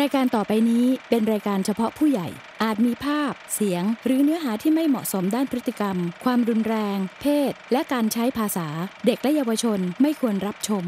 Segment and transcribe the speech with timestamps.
[0.00, 2.28] รายการต่อไปนี้เป็นรายการเฉพาะผู้ใหญ่
[2.62, 8.68] อาจมีภาพ เสียง หรือเนื้อหาที่ไม่เหมาะสมด้านพฤติกรรม ความรุนแรง เพศ และการใช้ภาษา
[9.06, 10.84] เด็กและเยาวชนไม่ควรรับชม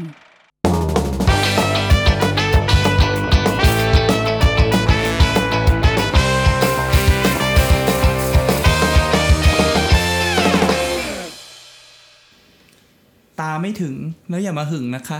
[13.39, 13.95] ตาไม่ถึง
[14.29, 15.19] แล้วอย่ามาหึงนะคะ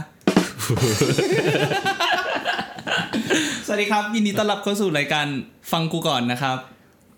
[3.66, 5.27] สวัสดีครับยินดีต้อนรับเข้าสู่รายการ
[5.71, 6.57] ฟังกูก่อนนะครับ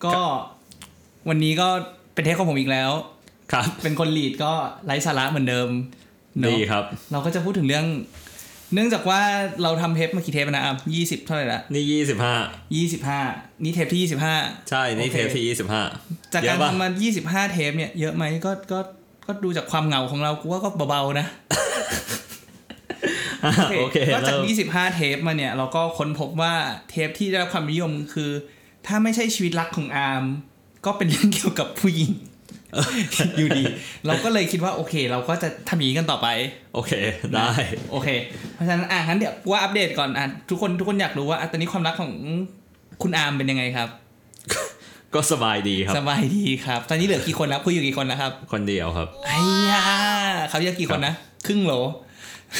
[0.05, 0.17] ก็
[1.29, 1.67] วันนี้ก็
[2.13, 2.91] เป็นเทปของผมอีกแล้ว
[3.51, 4.53] ครับ เป็นคนลีดก็
[4.85, 5.69] ไร้สาระเหมือนเดิม
[6.39, 7.85] เนอะดีครับ เราก็จะพูดถึงเรื่อง
[8.73, 9.21] เนื่องจากว่า
[9.63, 12.35] เราทำเทปมากี่เทปแล้วนะอะยี่สิบเท่าไหร่ละนี่ยี่สิบห้า
[12.75, 13.21] ยี่สิบห้า
[13.63, 14.35] นี่เทปที่ยี่สิบห้า
[14.69, 15.81] ใช่นี่โอเค เทปที่ยี่สิบห้า
[16.33, 18.79] จากเยการอะปะทำมายี่สิบห้าเทปเนี่ยเยอะไหมก็ก็
[19.27, 21.27] ก็ดูจากความเหงาของเรากูว่าก็เบาๆนะ
[23.79, 26.53] โอเคก็จากเริ่ม25 เทปมาเนี่ย เราก็ค้นพบว่า
[26.89, 28.29] เทปที่ได้รับความนิยมคือ
[28.87, 30.23] ถ้าไม่ใช่ชีวิตรักของอาร์ม
[30.85, 32.11] ก็เป็นเรื่องเกี่ยวกับผู้หญิง
[33.37, 33.63] อยู่ดี
[34.05, 36.27] เราก็เลยคิดว่าโอเค เราก็จะทำอย่างนี้กันต่อไป
[36.73, 36.91] โอเค
[37.33, 37.49] ได้
[37.91, 38.09] โอเค
[38.53, 42.11] เพราะฉะนั้นอะงั้นเดี๋ยวว่าอัปเดตก่อนอะทุกคนทุกคนอยากรู้ว่าอะตอนนี้ความรักของ
[43.01, 43.89] คุณอาร์มเป็นยังไงครับ
[45.15, 49.39] ก็สบายดีครับ สบายดีครับ ตอนนี้เหลือกี่คนแล้วคุยอยู่กี่คนแล้วครับ คนเดียวครับไอ้
[49.71, 49.83] ยา
[50.49, 51.13] เขาเรียกกี่คนนะ
[51.47, 51.73] ครึ่งโหล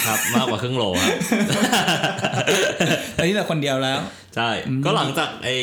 [0.06, 1.16] ครับมากกว่าครึ่งโหลครับ
[3.18, 4.00] ตอนนี้เหลือคนเดียวแล้ว
[4.36, 4.50] ใช่
[4.86, 5.58] ก็หลังจากไอ้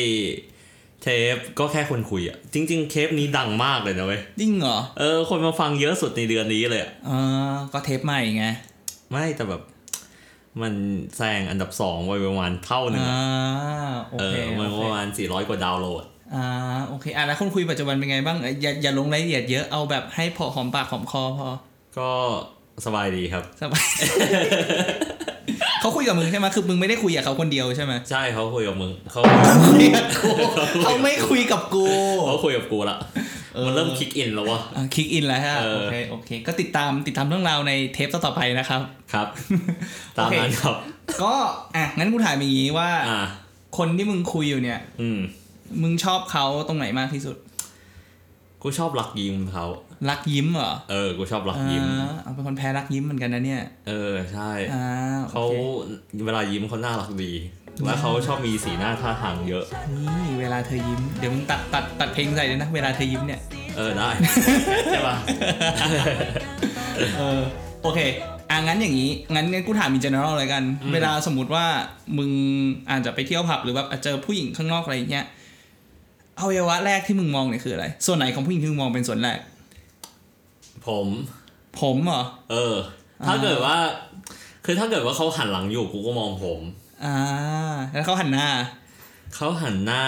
[1.01, 7.11] เทปก็แค่คนคุยอะ จริง ๆ เทปนี้ดังมากเลยนะเว้ยจริงเหรอ เออ คนมาฟังเยอะสุดในเดือนนี้เลยอะเอ
[7.49, 8.45] อก็เทปใหม่ไง
[9.11, 9.61] ไม่แต่แบบ
[10.61, 10.73] มัน
[11.17, 13.25] แซงอันดับสองไปประมาณเท่าหนึ่งอ่า
[13.83, 16.03] อะโอเคอะมันโอเคประมาณสี่ร้อยกว่าดาวน์โหลด
[16.35, 16.45] อ่า
[16.87, 21.49] โอเคอะแล้วคนคุยปัจจุบันเป็นไงบ้างเอ้ยอย่าอย่าลงรายละเอียดเยอะเอาแบบให้พอหอมปากหอมคอพอ
[21.97, 22.11] ก็
[22.85, 23.85] สบายดีครับ สบาย
[25.81, 29.21] เขาคุยกับมึงใช่ไหมคือมึงไม่ได้คุยกับเขาคนเดียวใช่ไหมใช่เขาคุยกับมึงเขา
[29.69, 30.29] คุยกับกู
[30.83, 31.85] เขาไม่คุยกับกู
[32.27, 32.97] เขาคุยกับกูละ
[33.53, 34.59] เออมันเริ่ม kick in แล้ววะ
[34.95, 38.81] kick in แล้วฮะเออโอเคโอเค ก็ติดตามติดตามเรื่องราวในเทปต่อๆไปนะครับ
[39.13, 39.27] ครับ
[40.17, 40.75] ตามนั้นครับ
[41.23, 41.33] ก็
[41.75, 43.19] อะงั้นกูถามอย่างนี้ว่าอ่า
[43.77, 45.19] คนที่มึงคุยอยู่เนี่ย อืม
[45.81, 47.35] มึงชอบเขาตรงไหนมากที่สุด
[48.61, 49.65] กูชอบรักยิ้มเขา
[50.09, 54.85] รักยิ้มเหรอ เออ กูชอบรักยิ้มอ่าเอาเป็นคนแพ้รักยิ้มเหมือนกันนะเนี่ย เออ ใช่อ่า
[55.31, 55.55] เขาโอค
[56.25, 57.33] เวลายิ้มเขาน่ารักดี
[57.85, 63.39] แล้วเขาชอบมีสีหน้าท่าทางเยอะ นี่เวลาเธอยิ้ม เดี๋ยวมึงตัดตัดตัดเพลงใส่เลยนะ เวลาเธอยิ้มเนี่ย
[63.77, 64.09] เออ ได้
[64.91, 65.15] ใช่ป่ะ
[67.17, 67.39] เออ
[67.83, 67.99] โอเค
[68.49, 71.65] อะงั้นอย่างนี้ งั้นงั้นกูถาม in general เลยกันอืมเวลาสมมติว่า
[72.17, 72.31] มึง
[72.89, 75.25] อาจจะไปเที่ยวผับหรือแบบเจอผู้หญิงข้างนอกอะไรอย่างเงี้ย
[76.39, 79.37] อวัยวะแรกที่มึงมองเนี่ยคืออะไร ส่วนไหนของผู้หญิงที่มึงมองเป็นส่วนแรก
[80.87, 81.07] ผม
[81.81, 82.75] ผมเหรอ เออ
[83.25, 83.77] ถ้าเกิดว่า
[84.65, 86.59] คือถ้าเกิดว่าเขาหันหลังอยู่กูก็มองผม
[87.05, 87.17] อ่า
[87.93, 88.47] แล้วเขาหันหน้า
[89.35, 90.03] เขาหันหน้า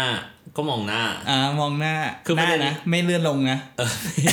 [0.58, 1.96] ก็มองหน้า อ่า มองหน้า
[2.26, 3.92] คือประเด็นหน้านะ ไม่เลื่อนลงนะ เออ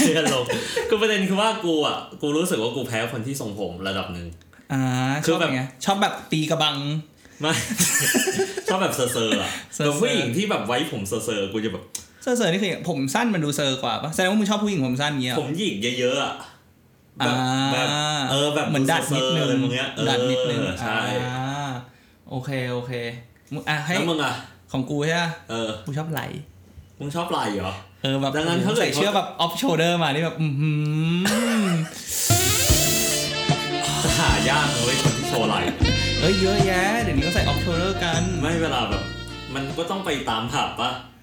[0.08, 0.44] เลื่อนลง
[0.88, 4.26] คือประเด็นคือว่ากูอะ กูรู้สึกว่ากูแพ้คนที่ทรงผมระดับหนึ่ง
[4.72, 4.82] อ่า
[5.24, 6.76] คือชอบแบบไงชอบแบบตีกระบัง
[7.40, 7.52] ไม่
[8.66, 11.84] ชอบแบบเซอร์เซอร์อะเซอร์ๆแต่ผู้หญิงที่แบบไว้ผมเซอร์เซอร์กูจะแบบ
[12.24, 16.32] เซอร์เซอร์นี่คือผมสั้นมันดูเซอร์กว่าปะแสดงว่ามึงชอบผู้หญิงผมสั้นอย่างเงี้ยเหรผมหยิกเยอะๆอะ
[17.18, 17.88] แบบอ่าแบบ
[18.30, 21.70] เออแบบเหมือนดัดนิดนึงเซอร์ๆอะไรพวกเนี้ยเออดัดนิดนึงใช่อ่า
[22.30, 22.92] โอเคโอเค
[23.52, 24.32] มึงอะให้แล้วมึงอะ
[24.72, 26.22] ของกูใช่ปะเออกูชอบไหล่
[27.00, 30.70] มึงชอบไหล่เหรอเออแบบดังนั้นถ้าเกิดใส่เสื้อแบบ off shoulder มานี่แบบอือหื
[31.14, 31.24] อ
[34.18, 35.56] หายากนะเลยคนที่โชว์ไหล่
[36.20, 39.02] เอ้ยเยอะแยะเดี๋ยวนี้ก็ใส่ off shoulder กัน ไม่เวลาแบบ
[39.54, 41.13] มันก็ต้องไปตามผับปะเ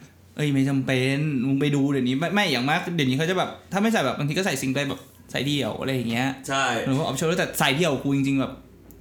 [0.42, 8.54] อ้ยไม่จำเป็นมึงไปดูเดี๋ยวนี้ไม่ไม่อย่างมากเดี๋ยวนี้เขาจะแบบถ้าไม่ใส่แบบบางทีก็ใส่ซิงเกิลแบบใส่เดี่ยวอะไรอย่างเงี้ยใช่หรือว่า off shoulder แต่ใส่เดี่ยวกูจริงๆแบบ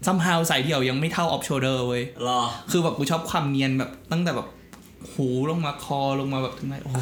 [0.06, 2.40] somehow ใส่เดี่ยวยังไม่เท่า off shoulder เว้ยรอ
[2.70, 4.48] คือแบบกูชอบความเนียนแบบตั้งแต่แบบ
[5.12, 6.98] หูลงมาคอลงมาแบบถึงไหนโอ้โห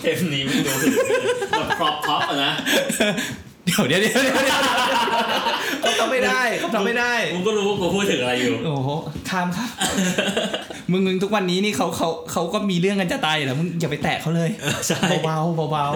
[0.00, 0.92] เทปนี้มันดูถึง
[1.58, 2.52] แบบพร็อพพ็อปอะนะ
[3.64, 4.60] เดี๋ยวเดี๋ยวเดี๋ยวเดี๋ยวเดี๋ยว
[5.80, 8.90] เขาทำไม่ได้เขาทำไม่ได้ มึงก็รู้ว่ากูพูดถึงอะไรอยู่โอ้โห
[9.30, 9.68] ข้ามครับ
[10.90, 14.50] มึงมึงทุกวันนี้นี่เขาเขาเขาก็มีเรื่องกันจะตายอยู่แล้วมึงอย่าไปแตะเขาเลย
[14.88, 15.86] ใช่เบาๆเบา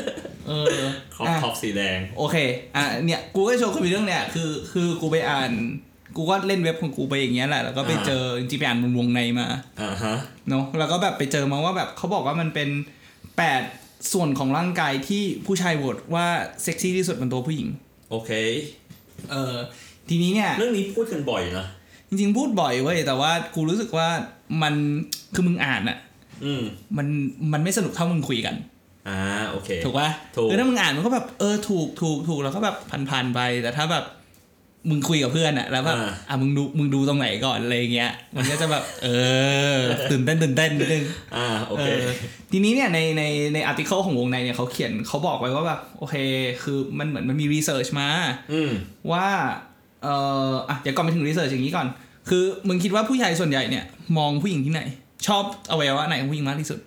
[0.00, 0.74] ๆเออ
[1.14, 2.36] ครอปอะท็อปสีแดง โอเค
[2.76, 5.50] อะเนี่ยกูก็โชว์คนมีเรื่องเนี่ยคือคือกูไปอ่าน
[6.16, 9.46] กูก็เล่นเว็บของกูไปอย่างเงี้ยแหละ แล้วก็ไปอ่าเจอจริงๆไปอ่านวงในมา
[9.80, 10.14] อ่าฮะ
[10.48, 12.68] เนาะแล้วก็แบบไปเจอมาว่าแบบเขาบอกว่ามันเป็น
[13.38, 13.62] แปด
[14.12, 16.26] ส่วนของร่างกายที่ผู้ชายโหวตว่า
[16.62, 17.68] เซ็กซี่ที่สุดบนตัวผู้หญิง
[18.10, 18.30] โอเค
[19.30, 19.54] เออ
[20.08, 21.66] ทีนี้เนี่ย เรื่องนี้พูดกันบ่อยนะ
[22.08, 24.08] จริงๆ พูดบ่อยเว้ยแต่ว่ากูรู้สึกว่า
[24.62, 24.74] มัน
[25.34, 25.98] คือมึงอ่านอะ
[26.44, 26.62] อืม
[26.96, 27.06] มัน
[27.52, 28.54] มันไม่สนุกเท่ามึงคุยกัน
[29.08, 32.76] อ่าโอเค ถูกปะถูกคือถ้ามึงอ่านมันก็แบบเออถูกถูกถูกแล้วก็แบบ
[33.10, 34.04] ผ่านๆไปแต่ถ้าแบบ
[34.88, 39.08] มึงคุยกับเพื่อนอะแล้วแบบอ่าอะมึงดูมึงดูตรงไหนก่อนอะไรอย่างเงี้ย มันก็จะแบบ เอ
[39.76, 39.78] อ
[40.10, 41.04] ตื่นเต้นตื่นเต้นนิดนึง
[41.36, 42.14] อ่าโอเคเออ
[42.52, 43.22] ทีนี้เนี่ยในใน
[43.54, 46.14] ในอาร์ติเคิลของวงในเนี่ยเขาเขียนเขาบอกไว้ว่าแบบโอเค
[46.62, 48.08] คือมันเหมือนมันมีรีเสิร์ชมา
[48.52, 48.70] อืม
[49.12, 49.26] ว่า
[50.02, 50.08] เอ
[50.50, 51.86] ออะเดี๋ยวก่อนไปถึงรีเสิร์ชอย่างนี้ก่อน
[52.28, 53.84] คือมึงคิดว่าผู้ชายส่วนใหญ่เนี่ย
[54.18, 54.82] มองผู้หญิงที่ไหน
[55.26, 56.78] ชอบอวัยวะไหนของผู้หญิงมากที่สุด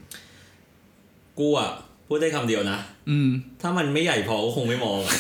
[1.40, 1.72] กูอะ
[2.14, 2.78] พูดได้คำเดียวนะ
[3.10, 3.30] อืม
[3.62, 5.12] ถ้ามันไม่ใหญ่พอก็คงไม่มอง อะ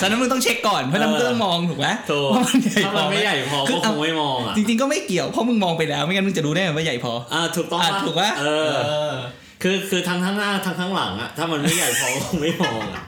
[0.00, 9.08] ฉะนั้นมึงต้องเช็คก่อนเพราะฉะนั้นมึงก็ต้องมองถูกไหมถูก ว่ามันใหญ่ถ้าพมัอนไหมไม่ใหญ่พอคืก็อคเอางไม่มองอะจริงๆก็ไม่เกี่ยวเพราะมึงมองไปแล้วไม่งั้นมึงจะรู้ได้ไงว่าใหญ่พอ อ่าถูกต้องอะปะถูกปะเออ
[9.62, 13.02] คือคือทั้งข้างหน้าทั้งข้างหลังอะถ้ามันไม่ใหญ่พอก็คงไม่มองอะ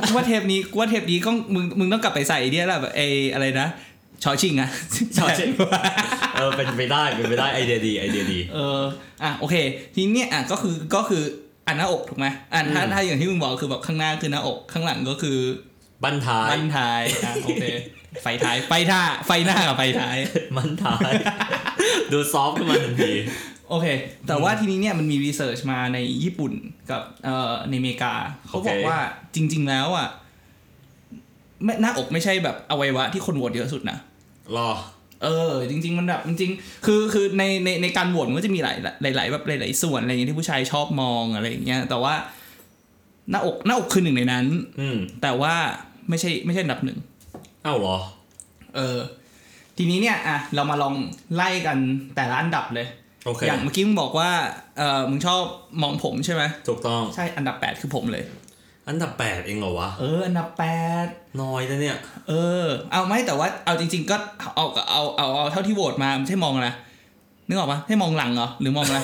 [0.00, 3.68] กูว่าเทปนี้กูว่าเทปนี้ก็มึงมึงต้องกลับไปใส่ไอ้เนี่ยแหละแบบไอ้อะไรนะ
[4.22, 4.68] ชอชิงอะ
[5.16, 8.80] ชอชิงเออเป็นไปได้เป็นไปได้ไอเดียดีไอเดียดี เออ
[9.22, 9.54] อะโอเค
[9.94, 11.22] ทีนี้เนี่ยอะก็คือก็คือ
[11.66, 15.38] อันหน้าอกถูกไหมอะถ้าอืมถ้าอย่างที่มึงบอกคือแบบข้างหน้าคือหน้าอกข้างหลังก็คือ
[16.02, 17.64] บั้นท้ายบั้นท้ายอะโอเค
[18.22, 20.16] ไฟท้ายไฟท่าไฟหน้ากับไฟท้าย
[20.56, 21.12] บั้นท้าย
[22.12, 23.12] ดูซอฟต์ขึ้นมาทันที
[23.70, 23.86] โอเค
[24.26, 26.52] แต่ว่าทีนี้เนี่ยมันมีรีเสิร์ชมาในญี่ปุ่น
[26.90, 28.14] กับเอ่อในอเมริกา
[28.48, 28.98] เขาบอกโอเคว่า
[29.34, 30.08] จริง ๆ แล้วอะ
[31.64, 33.98] ไม่หน้าอกไม่ใช่แบบอวัยวะที่คนโหวตเยอะสุดนะ
[34.56, 34.70] รอ
[35.24, 42.14] เออ จริง ๆ มันแบบจริงๆคือคือในในในการโหวตมันก็จะมีหลายหลายหลายแบบหลาย ๆ ส่วนอะไรอย่างเงี้ยที่ผู้ชายชอบมองอะไรอย่างเงี้ยแต่ว่า
[43.30, 44.46] หน้าอกหน้าอกคือหนึ่งในนั้น
[44.80, 45.54] อืมแต่ว่า
[46.08, 46.98] ไม่ใช่ไม่ใช่อันดับหนึ่ง
[47.64, 47.96] เอ้าเหรอ
[48.76, 48.98] เออ
[49.76, 50.94] ทีนี้เนี่ยอะเรามาลอง
[51.34, 51.78] ไล่กัน
[52.16, 52.86] แต่ละอันดับเลย
[53.24, 54.30] โอเค อย่างเมื่อกี้มึงบอกว่า
[54.78, 55.42] เออมึงชอบ
[55.82, 58.24] มองผมใช่ไหมถูกต้อง ใช่อันดับ 8 คือผมเลย
[58.88, 60.48] อันดับแปดเองเหรอวะ เออ อันดับ
[61.42, 62.32] น้อยนะเนี่ย8เอ
[62.62, 64.16] อ เอาไม่แต่ว่าเอาจริง ๆ ก็
[64.54, 66.68] เอาเอาเอาเอาเท่าที่โหวตมาไม่ใช่มองอะไร
[67.48, 69.00] นึกออกปะให้มองหลังเหรอหรือมองอะไร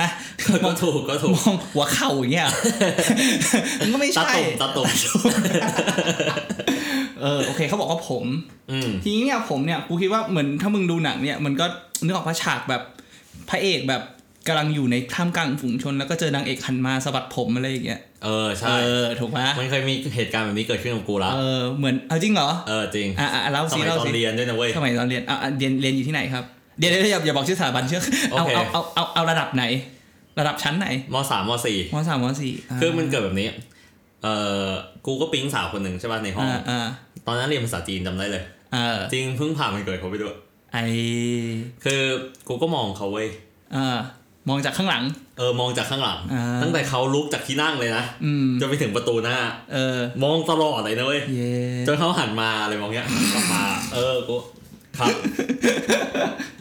[0.00, 0.08] ฮะ
[0.52, 2.54] มก็องถูกก็ถูกมองหัวเข่าอย่างเงี้ยเหรอ
[3.80, 4.86] มันก็ไม่ตาใช่ตุ่มตาตุ่ม
[7.22, 8.24] เออโอเคเขาบอกว่าผม
[8.70, 11.66] อืมทีนี้เนี่ยผมเนี่ยกูคิดว่าเหมือนถ้ามึงดูหนังเนี่ยมันก็
[12.04, 12.82] นึกออกว่าฉากแบบ
[13.50, 14.02] พระเอกแบบ
[14.48, 26.44] กำลังอยู่ในท่ามกลางฝูงชน แล้วก็เจอนางเอกหันมาสะบัดผมอะไรอย่างเงี้ยเออเอใช่อถูกไหมมันเคยมีเหตุการณ์แบบนี้เกิดขึ้นกับกูแล้วเออเหมือนเอาจริงเหรอเออจริงอะอะเล่าสสิมัยเล่าตอนสิเรียนด้วยนะเว้ยสมัยตอนเรียนอะอะเรียนเรียนอยู่ที่ไหนครับ
[26.78, 29.64] เดี๋ยวเดี๋ยวอย่าอย่าบอกชื่อสถาบันเชื่อเอาโอเคเอาเอาเอาเอาระดับไหน
[30.38, 33.48] ระดับชั้นไหนมสามมสี่มสามมสี่าคือมันเกิดแบบนี้
[34.24, 34.28] เอ
[34.66, 34.68] อ
[35.06, 36.80] กูก็ปิ๊งสาวคนหนึ่งใช่ป่ะในห้องอ่าอ่า
[37.26, 38.42] ตอนนั้นเรียนภาษาจีนจำได้เลย
[38.72, 40.36] เออจริงเพิ่งผ่านมันเกิดเขาไปด้วย
[40.72, 40.78] ไอ
[41.84, 42.02] คือ
[42.48, 43.28] กูก็มองเขาเว้ย
[43.72, 43.98] เออ
[44.48, 45.04] มองจากข้างหลัง
[45.38, 49.38] เออมองจากข้างหลังอ่าตั้งแต่เขาลุกจากที่นั่งเลยนะอืมจนไปถึงประตูหน้า
[49.74, 51.52] เออ มองตลอดเลยนะเว้ยเย่
[51.86, 53.62] จนเขาหันมาอะไรมองเงี้ยกลับมา
[53.94, 54.36] เออกู
[54.98, 55.14] ครับ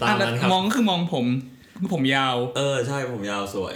[0.01, 1.25] ตามนั้นครับมองก็คือมองผม
[1.79, 3.75] คือผมยาว เออใช่ผมยาวสวย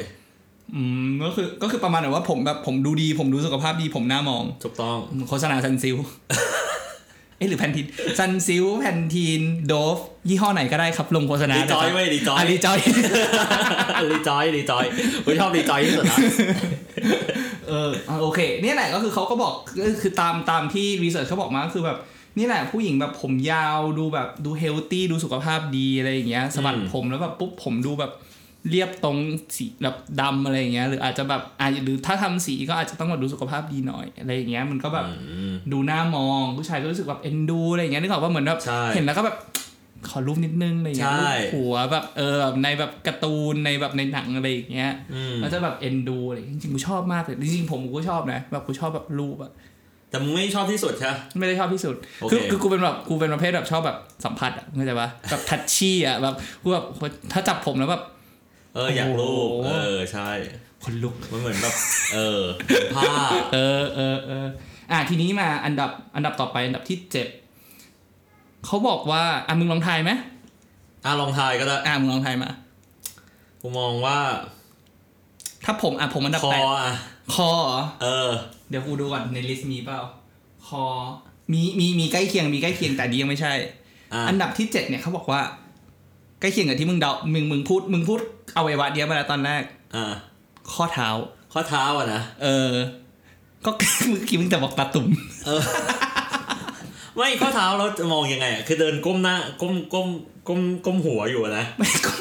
[0.75, 4.98] อืมก็คือก็คือประมาณแบบว่าผมแบบผมดูดี ผมดูสุขภาพดีผมน่ามองถูกต้อง
[5.30, 5.98] โฆษณาซันซิล
[7.42, 7.86] เอ๊ะหรือแพนทีน
[8.20, 10.00] ซันซิลแพนทีนโดฟ
[10.30, 12.78] ยี่ห้อไหนก็ได้ครับลงโฆษณารีจอยเว้ยรีจอยอะรีจอย
[14.12, 14.86] รีจอยรีจอย
[15.26, 16.18] กูชอบรีจอยที่สุดนะ
[17.68, 21.98] เอออะโอเคเนี่ยแหละก็คือเขาก็บอกก็คือตามตามที่ research เขาบอกมาก็คือแบบ
[22.38, 28.12] นี่แหละผู้หญิงแบบผมยาวดูแบบดู healthy ดูสุขภาพดีอะไรอย่างเงี้ยสะบัดอืมผมแล้วแบบปุ๊บผมดูแบบ
[28.69, 29.18] เรียบตรง
[29.56, 39.38] สีแบบดำอะไรอย่างเงี้ยหรืออาจจะแบบอาจหรือถ้าทำสีก็อาจจะต้องแบบดูสุขภาพดีหน่อยอะไรอย่างเงี้ยมันก็แบบอืมดูหน้ามองผู้ชายก็รู้สึกแบบเอ็นดูอะไรอย่างเงี้ยนึกออกว่าเหมือนแบบใช่เห็นแล้วก็แบบ
[40.10, 49.51] ขอรูปนิดนึงอะไรอย่างเงี้ยใช่รูปหัวแบบเออแบบในแบบการ์ตูนในแบบในหนังอะไรอย่างเงี้ยอืมแล้วจะแบบเอ็นดูอะไรจริงๆกูชอบมากเลยจริงๆผมกูก็ชอบนะแบบกูชอบแบบรูปอะ
[50.10, 56.86] แต่มึงไม่ชอบที่สุดใช่ไหมไม่ได้ชอบที่สุดโอเคคือคือกูเป็นแบบกูเป็นประเภทแบบชอบแบบสัมผัสอะเข้าใจปะแบบทัชชี่อะแบบกูแบบ
[57.32, 58.03] ถ้าจับผมแล้วแบบ
[58.75, 60.30] เอออยากรูปโอ้โหเออใช่
[60.84, 61.75] คนลุกมันเหมือนแบบ
[62.13, 62.42] เออ
[62.96, 63.12] ผ้า
[63.54, 64.48] เออเออเออ
[64.92, 67.28] อะทีนี้มาอันดับอันดับต่อไปอันดับที่เจ็ด
[68.66, 70.12] เขาบอกว่าอะมึงลองทายไหม
[71.06, 72.50] อะลองทายก็ได้อะมึงลองทายมา
[73.62, 74.18] กูมองว่า
[75.66, 76.94] ถ้าผมอะผมอันดับคอแปดอะ
[77.34, 78.30] คอเหรอเออ
[78.70, 80.00] เดี๋ยวกูดูก่อนในลิสต์มีเปล่า
[80.68, 80.84] คอ
[81.54, 83.54] มีมีมีใกล้เคียงมีใกล้เคียงแต่อันนี้ยังไม่ใช่
[84.13, 85.42] อะอันดับที่เจ็ดเนี่ยเขาบอกว่า
[86.40, 89.63] ใกล้เคียงกับที่มึงเดามึงมึงพูดมึงพูดเอาไว้วะเดียวมาแล้วตอนแรก
[89.96, 90.03] อะ
[90.74, 91.10] ข้อเท้า
[91.53, 92.72] ข้อเท้าอะนะเออ
[93.65, 93.72] ก็
[94.10, 95.08] เมื่อกี้มึงแต่บอกตาตุ่ม
[97.15, 100.08] ไม่ข้อเท้าเราจะมองยังไงอะคือเดินก้มหน้าก้มก้ม
[100.48, 102.12] ก้มก้มหัวอยู่อะนะไม่ก็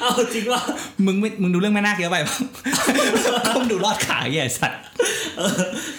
[0.00, 0.60] เอาจริงว่า
[1.06, 2.36] มึงไม่มึงดูเรื่องแม่นาคเยอะไปเปล่า
[3.56, 4.80] ก้มดูรอดขาแย่สัตว์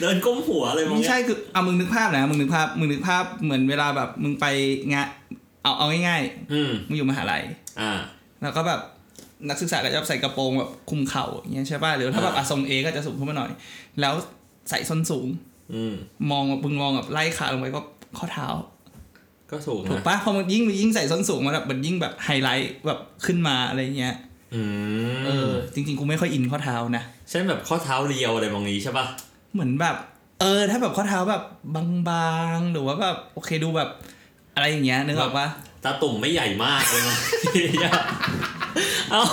[0.02, 4.46] เดินก้มหัวอะไรมองไม่เงี้ยใช่คือเอามึงนึกภาพนะมึงนึกภาพมึงนึกภาพเหมือนเวลาแบบมึงไป
[4.94, 5.08] งาน
[5.64, 6.22] เอาเอาง่าย
[6.54, 7.42] อืมๆมึงอยู่มหาลัย
[7.82, 7.92] อ่า
[8.42, 8.80] แล้วก็แบบ
[9.50, 13.52] นักศึกษาก็จะใส่กระโปรงแบบคลุมเข่าอย่างเงี้ยใช่ป่ะหรือถ้าแบบอ่าอะทรงเอก็จะสูงขึ้นมาหน่อย
[14.02, 14.14] แล้ว
[14.70, 15.28] ใส่ส้นสูง
[15.74, 15.94] อืม
[16.32, 17.82] มองมึงมองแบบไล่ขาลงไปก็
[18.18, 18.48] ข้อเท้า
[19.52, 24.16] ก็ถูกถูกนะปะพอมันยิ่งยิ่งใส่ส้นสูงมันแบบมันยิ่งแบบไฮไลท์แบบขึ้นมาอะไรเงี้ย
[24.56, 24.62] อื
[25.18, 29.06] มเออ จริงๆกูไม่ค่อยอินข้อเท้านะเช่นแบบข้อเท้าเรียวอะไรบางนี้ใช่ปะ
[29.54, 29.96] เหมือนแบบ
[30.42, 31.44] เออ ถ้าแบบข้อเท้าแบบ
[32.10, 33.90] บางๆหรือว่าแบบโอเคดูแบบ
[34.56, 35.48] อะไรอย่างเงี้ยนึกออกปะ
[35.84, 37.16] ตาตุ่มไม่ใหญ่มากเลยนะ
[39.12, 39.24] เอ้า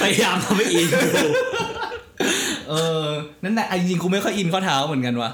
[0.00, 1.30] พยายามทำให้อินดู
[2.70, 3.04] เออ
[3.44, 5.30] นั่นแหละอะจริงๆกูไม่ค่อยอินข้อเท้าเหมือนกันวะ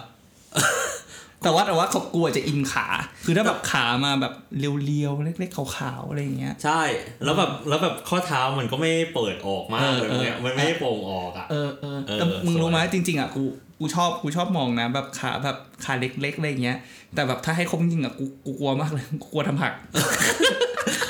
[1.43, 2.87] แต่ว่าแต่ว่าเขากลัวจะอินขา
[3.25, 6.81] คือถ้าแบบขามาแบบเรียวๆเล็กๆขาวๆอะไรอย่างเงี้ย ใช่
[7.25, 13.45] แล้วแบบแล้วแบบข้อเท้ามันก็ไม่เปิดออกมากเลยเออเนี่ยเออมันไม่ได้โปร่งออกอะ เออเออเออแต่มึงสวยรู้ไหมจริงๆอะกู
[13.79, 16.79] กูชอบกูชอบมองนะแบบขาแบบขาเล็กๆอะไรอย่างเงี้ย
[17.15, 19.73] แต่แบบถ้าให้ครบจริงๆอะกูกูกลัวมากเลยกูกลัวทำหัก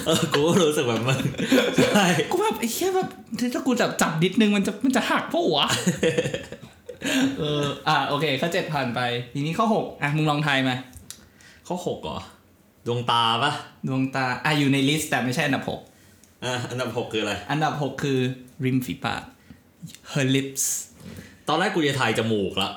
[0.06, 1.20] เออกูก็รู้สึกแบบมึง
[1.76, 3.08] ใช่กูแบบไอ้เหี้ยแบบ
[3.54, 5.66] ถ้ากูจับจับนิดนึงมันจะมันจะหักปะวะ
[7.38, 9.00] เอออะโอเคข้อเจ็ดผ่านไป
[9.34, 10.74] ทีนี้ข้อหกอะมึงลองทายมา
[11.68, 12.18] ข้อหกเหรอ
[12.86, 13.52] ดวงตาปะ
[13.88, 15.80] ดวงตาอะอยู่ในลิสต์แต่ไม่ใช่อันดับหก
[16.44, 18.18] อะอันดับหกคืออะไร อันดับหกคือ
[18.64, 19.22] ริมฝีปาก
[20.12, 20.64] her lips
[21.48, 22.70] ตอนแรกกูจะทายจมูกละ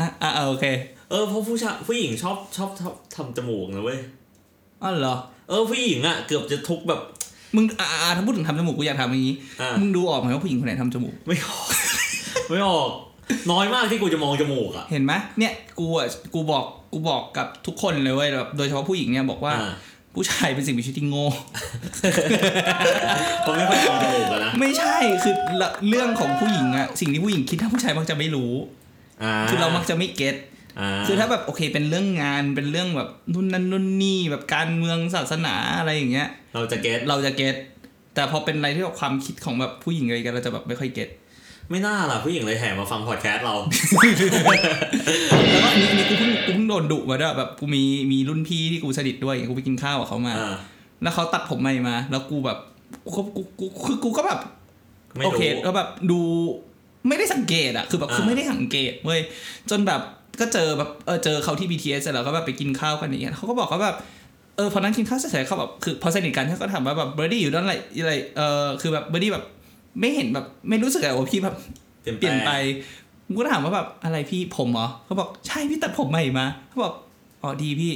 [0.00, 0.66] อะอะอะโอเค
[1.10, 4.00] เออเพราะผู้ชายผู้หญิงชอบชอบชอบทำจมูกนะเว้ย
[4.84, 5.16] อ๋อเหรอ
[5.48, 7.00] เออผู้หญิงอะเกือบจะทุกแบบ
[7.56, 11.66] มึงอะอะถ้าพูดถึงทำจมูกกูอยากทำอย่างนี้อะมึงดูออกไหมว่าผู้หญิงคนไหนทำจมูก ไม่ออก
[12.48, 12.90] ไม่ออก
[13.50, 19.72] น้อยมากที่กูจะมองจมูกอะ เห็นไหมเนี่ยกูอะกูบอกกูบอกกับทุกคนเลยเว้ยแบบโดยเฉพาะผู้หญิงเนี่ยบอกว่าอ่า
[20.14, 21.26] ผู้ชายเป็นสิ่งมีชีวิตที่โง่
[23.42, 25.34] เพราะไม่ค่อยมองจมูกอะนะ ไม่ใช่คือ
[25.88, 28.52] เรื่องของผู้หญิงอะสิ่งที่ผู้หญิงคิดถ้าผู้ชายมักจะไม่รู้
[29.22, 30.53] อ่าคือเรามักจะไม่เก็ตอ่า
[31.06, 37.54] คือถ้าแบบโอเคเป็นเรื่องงานเป็นเรื่องแบบนู่นนั่นนู่นนี่แบบการเมืองศาสนาอะไรอย่างเงี้ย เราจะเก็ตเราจะเก็ต
[38.14, 41.08] แต่พอเป็นอะไรที่แบบความคิดของแบบผู้หญิงอะไรกันเราจะแบบไม่ค่อยเก็ต
[41.70, 43.54] ไม่น่าล่ะผู้หญิงเลยแห่มาฟังพอดแคสต์เรา
[45.50, 50.54] แล้วก็อันนี้อันนี้กูเพิ่งกูเพิ่งโดนดุมาด้วยแบบกูมีมีรุ่นพี่ที่กูสนิทด้วยกูไปกินข้าวกับเขามาอ่า
[51.02, 52.58] แล้วเขาตัดผมใหม่มา แล้วกูแบบ
[53.04, 54.40] กูก็กูกูคือกูก็แบบ
[55.14, 56.20] ไม่โอรู้เคแล้วแบบดู
[57.08, 59.20] ไม่ได้สังเกตอะคือแบบอ่าคือไม่ได้สังเกตเว้ย
[59.70, 60.00] จนแบบ
[60.40, 63.96] ก็เจอแบบเออเจอเขาที่ BTS เสร็จแล้วก็แบบไปกินข้าวกันอย่างเงี้ยเขาก็บอกว่าแบบ
[64.56, 69.44] เออพอนั่งกินข้าวเสร็จเขาแบบคือพอสนิทกันเขาก็ถามว่าแบบเบอร์ดี้อยู่ด้านไหนอะไรเออคือแบบเบอร์ดี้แบบ
[70.00, 71.56] ไม่เห็นแบบไม่รู้สึกอะไรว่าพี่แบบ
[72.02, 76.92] เปลี่ยนเปลี่ยนแปลงไปกูก็ถามว่าแบบอะไรพี่ผมเหรอเขาบอกใช่พี่ตัดผมใหม่มาเขาบอก
[77.42, 77.92] อ๋อดีพี่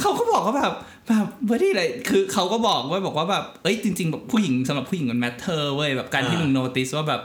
[0.00, 0.72] เขาก็บอกว่าแบบ
[1.08, 7.20] แบบเบอร์ดี้เลยคือเขาก็บอกว่าบอกว่าแบบเอ้ยจริงๆแบบผู้หญิงสำหรับผู้หญิงมัน matter เว้ยแบบการที่มึง notice ว่าแบบ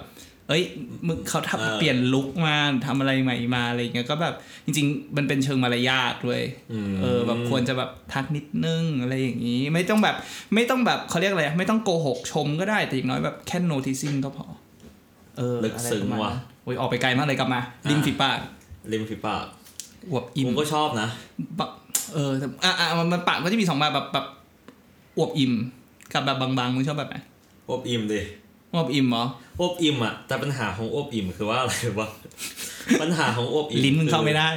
[0.49, 0.63] เอ้ย
[1.07, 4.33] มึงเขาทำเปลี่ยน look มาทำอะไรใหม่มาอะไรอย่างเงี้ยก็แบบ
[4.65, 6.41] จริง ๆ มันเป็นเชิงมารยาทด้วย
[6.89, 10.15] มเออแบบควรจะแบบทักนิดนึงอะไรอย่างนี้ ไม่ต้องแบบ
[10.55, 14.45] ไม่ต้องแบบเขาเรียกอะไรไม่ต้องโกหกชมก็ได้แต่อย่างน้อยแบบแค่ noticing ก็พอ
[15.37, 18.39] เออลึกซึ้งอะไรประมาณว่ะนั้นโอ้ยออกไปไกลมากเลยกลับมาริมฝีปาก
[18.91, 19.45] ริมฝีปาก
[20.11, 21.07] อวบอิ่มกูก็ชอบนะ
[21.57, 21.71] แบบ
[22.13, 24.25] เออแต่อะอะมันมันปากก็จะมีสองแบบแบบแบบ
[25.17, 25.53] อวบอิ่ม
[26.13, 27.17] กับแบบบางๆมึงชอบแบบไหน
[27.69, 28.21] อบอิ่มดิ
[28.73, 29.25] อวบอิ่มเหรอ
[29.61, 32.07] อบอิ่มอะแต่ปัญหาของอบอิ่มคือว่าอะไรวะ
[33.01, 34.49] ปัญหาของอบอิ่มลิ้นมึงเข้าไม่ได้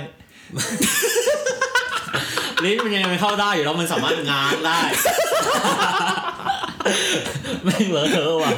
[2.64, 4.79] ลิ้นมันยังไงมันเข้าได้อยู่แล้วมันสามารถง้างได้
[7.64, 8.52] แม่งเหลือเธอะว่ะ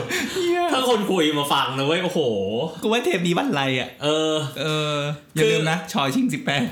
[0.73, 2.21] ถ้าคนคุยมาฟังนะเว้ยโอ้โห
[2.83, 4.97] กูว่าเทปนี้บันไรอะเออ เออ
[5.35, 6.65] อย่าลืมนะชอชิงสิบแปด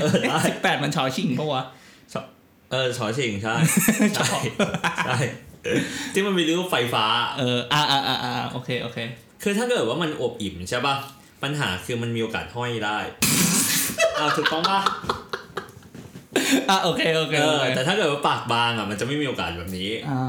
[0.00, 1.64] เออได้สิบแปดมันชอชิงปะวะ
[2.72, 3.54] เออชอชิงใช่
[4.18, 4.42] ชอบ
[5.06, 5.16] ใช่
[6.14, 7.04] ที่มันมีรูปไฟฟ้า
[7.38, 8.98] เอออ่าอ่าอ่าอ่าโอเคโอเค
[9.42, 10.94] คือถ้าเกิดว่ามันอบอิ่มใช่ป่ะ
[11.42, 12.98] ปัญหาคือมันมีโอกาสห้อยได้
[14.16, 14.80] เอาถูกต้องป่ะ
[16.70, 20.20] อะโอเคโอเคเอโออเคแต่ถ้าเกิดว่าปากบางอะมันจะไม่มีโอกาสแบบนี้ อ่า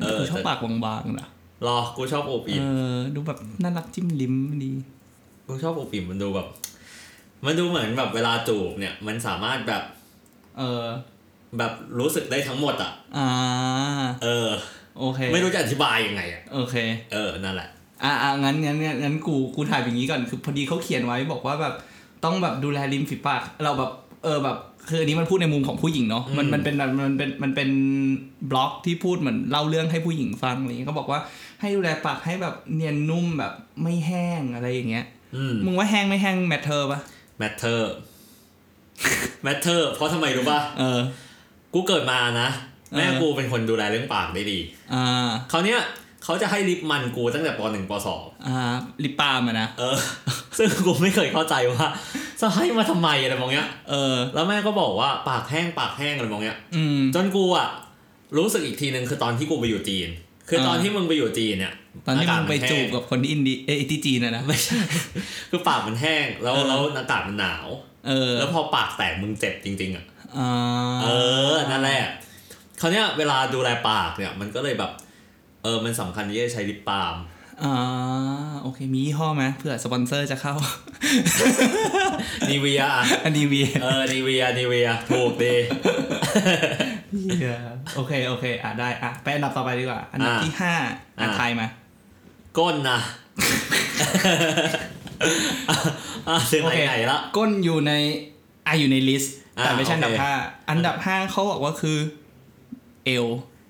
[0.00, 1.28] เออกูชอบแต่ปากบางๆนะ
[1.66, 2.62] รอกูชอบอบเออิ่ม
[2.96, 4.72] อดูแบบน่ารักจิ้มลิ้มดี
[5.46, 6.48] กูชอบอบอิ่มมันดูแบบ
[7.44, 9.82] มันดูเหมือนแบบเวลาจูบเนี่ย มันสามารถแบบ
[10.58, 10.84] เออ
[11.58, 13.28] แบบรู้สึกได้ทั้งหมดอะอ่า
[14.24, 14.48] เออ
[14.98, 16.76] โอเค ไม่รู้จะอธิบายยังไงอะโอเค
[17.12, 17.68] เออ นั่นแหละ
[18.04, 21.74] อ่าอ่างั้นงั้นงั้นงั้นกูกูถามอย่างนี้ก่อนคือพอดีเขาเขียนไว้บอกว่าแบบ
[22.24, 23.90] ต้องแบบดูแลริมฝีปาก เราแบบ
[24.24, 24.56] เออแบบ
[24.88, 27.70] คืออันนี้มันพูดในมุมของผู้หญิงเนาะมันอืมมันเป็นแบบมันเป็นมันเป็น
[28.50, 31.20] บล็อกที่พูดเหมือนเล่าเรื่องให้ผู้หญิงฟังอะไรอย่างเงี้ยเขาบอกว่า
[31.60, 33.52] ให้ดูแลปากให้แบบเนียนนุ่มแบบ
[33.82, 37.00] ไม่แห้งอะไรอย่างเงี้ยอืมมึงว่าแห้งไม่แห้ง matter ปะ
[37.40, 37.80] matter
[39.46, 41.00] matter เพราะทำไมรู้ป่ะเออ
[41.74, 42.48] กูเกิดมานะ
[42.92, 44.58] แม่เออกูเป็นคนดูแลเรื่องปากได้ดี
[44.94, 45.80] อ่าคราวเนี้ย
[46.24, 48.58] เขาจะให้ลิปมันกูตั้งแต่ปหนึ่งปสองอ่า
[49.04, 49.96] ลิปปาล์มอะนะเออ
[50.58, 51.86] ซึ่งกูไม่เคยเข้าใจว่า
[52.40, 57.68] จะให้มาทำไมอะไรมองเงี้ยเออแล้วแม่ก็บอกว่าปากแห้งปากแห้งอะไรมองเงี้ยอืมจนกูอะ
[58.36, 60.08] รู้สึกอีกทีหนึ่งคือตอนที่กูไปอยู่จีน
[60.48, 61.74] คือตอนอ่าที่มึงไปอยู่จีนเนี่ย
[62.06, 64.80] ตอนที่ากามึศงไปแห้จูบกับคนที่อินเดียเอยที่จีนนะนะไม่ใช่
[65.50, 67.66] คือปากมันแห้งแล้วเออแล้วอากาศมันหนาว
[68.06, 70.19] เออ แล้วพอปากแตกมึงเจ็บจริง ๆอะอ่า
[71.02, 71.08] เอ
[71.52, 72.02] อ นั่นแหละ
[72.80, 74.90] คราวเนี้ยเวลาดูแลปากเนี่ยมันก็เลยแบบ
[75.62, 77.16] เออ มันสำคัญที่จะใช้ lip balm
[77.64, 77.74] อ่า
[78.62, 80.54] โอเค มียี่ห้อไหมเผื่อสปอนเซอร์จะเข้า
[82.50, 85.54] นีเวียอะอันดีวีเออนีเวียนีเวียถูกดี
[87.96, 91.66] โอเค โอเค อะได้ อะ ไปอันดับต่อไปดีกว่า อันดับอะที่ห้าอะอะทายมา
[92.58, 92.98] ก้นนะ
[96.28, 97.92] อะถึงโอไหนเคไหนละ ก้นอยู่ใน
[98.66, 100.32] อะ อยู่ใน list อะ แต่ไม่ใช่อันดับโอเคห้า
[100.70, 101.98] อันดับห้าเขาบอกว่าคือ
[103.06, 103.26] เอล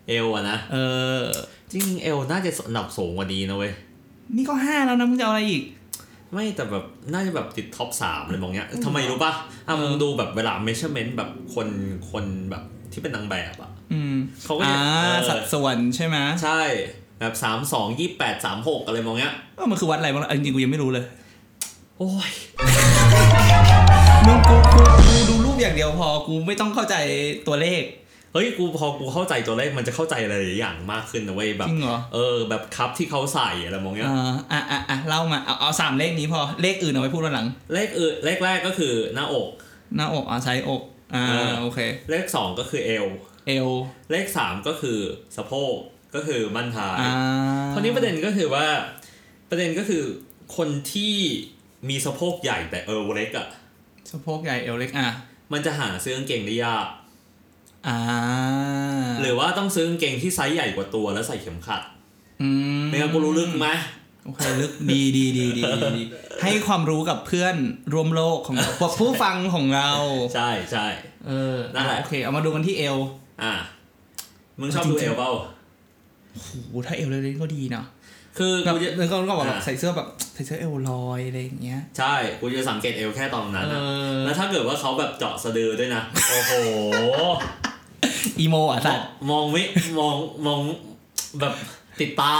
[0.08, 0.76] เอวอะนะเอ
[1.20, 1.22] อ
[1.70, 3.72] จริงๆเอวน่าจะอันดับสูงกว่านี้นะเว้ย
[4.36, 5.64] นี่ก็ห้าแล้วนะมึงจะเอาอะไรอีก
[6.32, 9.32] ไม่แต่แบบน่าจะแบบติด top สามเลยมองเนี้ยทำไมรู้ป่ะ
[9.66, 11.68] อะมึงดูแบบเวลา measurement แบบคน
[12.10, 16.60] คนแบบที่เป็นนางแบบอะอืมเขาก็อ่าจะเออสัดส่วนใช่ไหมใช่
[17.20, 21.04] แบบสามสองยี่แปดสามหกอะไรมองเนี้ยว่ามันคือวัดอะไรบ้างเอาจริงๆกูยังไม่รู้เลย
[21.98, 22.30] โอ้ย
[24.26, 24.69] มึงกูกูกูดูรูป
[25.60, 26.96] อย่างเดียวพอกูไม่ต้องเข้าใจ
[27.46, 27.82] ตัวเลข
[28.32, 39.48] เฮ้ยกูพอกูเข้าใจตัวเลขมันจะเข้าใจอะไรหลายอย่างมากขึ้นนะเว้ยแบบจริงเหรอเออแบบคัพที่เขาใส่อะไรมองเนี้ยอ่าอะอะอะเล่ามาเอาเอาสามเลขนี้พอเลขอื่นเอาไว้พูดวันหลัง เลขอื่นเลขแรกก็คือหน้าอก
[39.96, 40.82] หน้าอกอะไซส์อก
[41.14, 41.78] อ่าเออโอเค
[42.10, 43.06] เลขสองก็คือเอว
[43.46, 43.68] เอว
[44.10, 44.98] เลขสามก็คือ
[45.36, 45.74] สะโพก
[46.14, 47.12] ก็คือบั้นท้ายอ่า
[47.72, 48.66] คราวนี้ประเด็นก็คือว่า
[49.50, 50.02] ประเด็นก็คือ
[50.56, 51.14] คนที่
[51.88, 53.48] มีสะโพกใหญ่แต่เอวเล็กอะ
[54.10, 55.08] สะโพกใหญ่เอวเล็กอะ
[55.52, 56.86] มันจะหาซื้อกางเกงได้ยาก
[57.88, 57.98] อ่า
[59.20, 61.82] หรือว่าต้องซื้อกางเกงที่ไซส์ใหญ่กว่าตัวแล้วใส่เข็มขัด
[62.42, 62.48] อื
[62.80, 63.68] มไม่งั้นกูรู้ลึกไหม
[64.24, 66.02] โอเคลึกดีดีดีดีดีดี
[66.42, 67.56] ให้ความรู้กับเพื่อน
[67.92, 69.90] ร่วมโลกของเรากับผู้ฟังของเรา
[70.34, 70.86] ใช่ใช่
[71.26, 72.96] เออนั่นแหละโอเค เอามาดูกันที่เอว
[73.42, 73.52] อะ
[74.60, 75.32] มึงชอบดูจริเองๆวเปล่า
[76.32, 76.50] โอ้โห
[76.86, 77.86] ถ้าเอวเล็กๆก็ดีเนาะ
[78.38, 83.80] คือแบบกูจะแล้วก็ก็บอกแบบอ่าใส่เสื้อแบบใส่เสื้อเอวลอยอะไรอย่างเงี้ย ใช่กูจะสังเกตเอวแค่ตอนนั้นเอนะ
[84.14, 86.52] อแล้วถ้าเกิดว่าเขาแบบเจาะสะดือด้วยนะ โอ้โห
[88.40, 89.62] อีโมอะสัตว์มองไม่
[89.98, 90.60] มองมอง
[91.40, 91.54] แบบ
[92.00, 92.34] ติดตา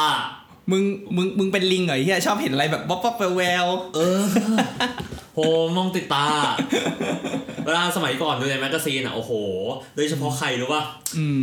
[0.70, 0.82] มึง
[1.16, 4.22] มึงมึงเป็นลิงเหรอไอ้เฮียชอบเห็นอะไรแบบป๊อปป๊อปแววเออ
[5.34, 5.40] โห
[5.76, 6.26] มองติดตา
[7.64, 9.32] เวลาสมัยก่อนดูใน magazine อะโอ้โห
[9.96, 11.40] โดยเฉพาะใครรู้ป่ะๆอืม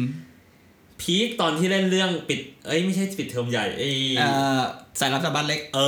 [1.02, 4.28] พีคตอนที่เล่นเรื่องปิด เอ้ยไม่ใช่ปิดเทอมใหญ่ไอ้เอ่
[4.60, 4.62] อ
[5.00, 5.80] สายลับจับบ้านเล็ก เอ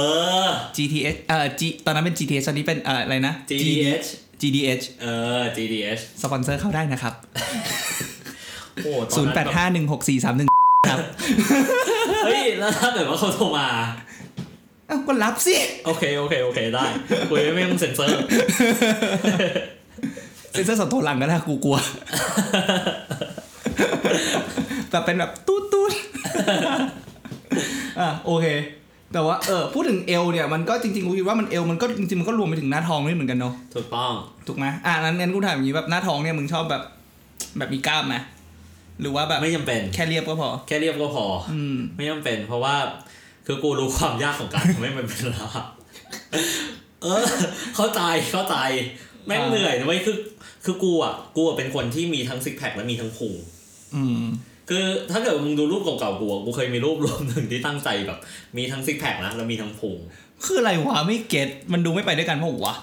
[0.45, 4.07] อ GTS เอ่อ G ตอนนั้นเป็น GTS ตอนนี้เป็นเอ่ออะไรนะ GDH
[4.41, 5.05] GDH เอ
[5.39, 7.13] อ GDH สปอนเซอร์เข้าได้นะครับ
[8.83, 10.99] โอ้ตอนนั้นแบบ08516431ครับ
[12.25, 13.67] เฮ้ย แล้วถ้าเกิดว่าเขาโทรมา
[14.87, 16.85] เอ้าก็รับสิ โอเค โอเค โอเค ได้
[17.29, 18.17] กูยังไม่ต้องเซ็นเซอร์
[20.53, 21.77] เซ็นเซอร์สองโทรหลังก็ได้กูกลัว
[24.91, 25.91] แบบเป็นแบบตูดตูด
[27.99, 28.45] อะโอเค
[29.13, 34.13] แต่ว่าเออพูดถึงเอวเนี่ยมันก็จริงๆกูคิดว่ามันเอวมันก็จริงๆมันก็รวมไปถึงหน้าท้องด้วยเหมือนกันเนาะถูกต้อง
[34.47, 36.83] ถูกไหมอะนั้นงั้นกูถามอย่างนี้แบบหน้าท้องเนี่ยมึงชอบแบบ
[37.57, 38.15] แบบมีกล้ามไหม
[39.01, 42.75] หรือว่าแบบไม่จำเป็นแค่เรียบก็พอ แค่เรียบก็พอ อืมไม่จำเป็น เพราะว่า
[43.45, 45.63] คือกูรู้ความยากของการทำให้มันเป็นลาบ
[47.03, 47.23] เออ
[47.75, 48.55] เข้าใจเข้าใจ
[49.25, 50.17] แม่งอ่าเหนื่อยนะเว้ยคือ
[50.65, 53.33] คือกูอะกูอะเป็นคนที่มีทั้งซิกแพคและมีทั้งพุง
[53.95, 54.23] อืม
[54.69, 58.19] คือถ้าเกิดมึงดูรูปเก่าๆกูอะกูเคยมีรูปรวมหนึ่งที่ตั้งใจแบบ
[58.57, 59.97] มีทั้งซิกแพคนะแล้วมีทั้งพุง
[60.45, 62.75] คืออะไรวะไม่เก็ตมันดูไม่ไปด้วยกันเพราะวะ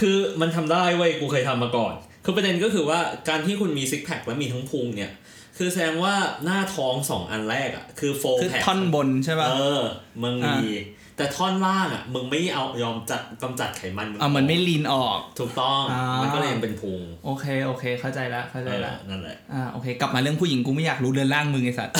[0.00, 5.10] คือมันทำได้เว้ยกูเคยทำมาก่อน คือประเด็นก็คือว่าการที่คุณมีซิกแพคและมีทั้งพุงเนี่ย
[5.58, 9.82] คือแสดงว่าหน้าท้องสองอันแรกอะคือโฟคือแพคท่อนบนใช่ป่ะเออ
[10.22, 10.68] มึงอ่ามี
[11.16, 21.94] แต่ท่อนล่างอะมึงไม่เอายอมจัดกำจัดไขมันงอะมันไม่ลีนออก ถูกต้องอ่ามัมันก็เลยยังเป็นพุงโอเคโอเค เข้าใจละเข้าใจเออละนั่นแหละอ่าโอเค กลับมาเรื่องผู้หญิงกูไม่อยากรู้เรือนร่างมึงไอ้สัตว์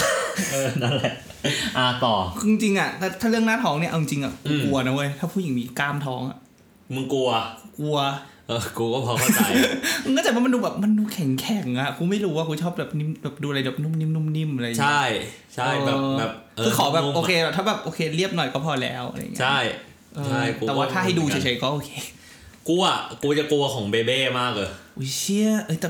[0.53, 1.13] เออนั่นแหละ
[1.79, 6.39] อ่าต่อคือจริงๆอะถ้าถ้าเรื่องหน้าท้องเนี่ยเอาจริงๆอะกูอืมกลัวนะเว้ยถ้าผู้หญิงมีกล้ามท้องอะ
[6.95, 7.31] มึงกลัว
[7.79, 7.99] กลัว
[8.49, 9.41] เออกูก็พอเข้าใจ
[10.05, 15.03] มึงก็แต่ว่ามันดูแบบมันดูแข็งแข็งๆอะกูไม่รู้ว่ากูชอบแบบนิ่มแบบดูอะไรแบบนุ่มนิ่มนุ่มนิ่มอะไรอย่างเงี้ยใช่
[15.55, 19.59] ใช่แบบแบบเคือขอแบบนุ่มๆะโอเคถ้าแบบโอเคเรียบหน่อยก็พอแล้วอะไรอย่างเงี้ยใช่
[20.15, 25.89] เออใช่กูแต่ว่าถ้าให้ดูเฉยยๆก็โอเคๆกูอะกูจะกลัวของเบเบ้มากเลยอุ้ยเชี่ยเอ้ยแต่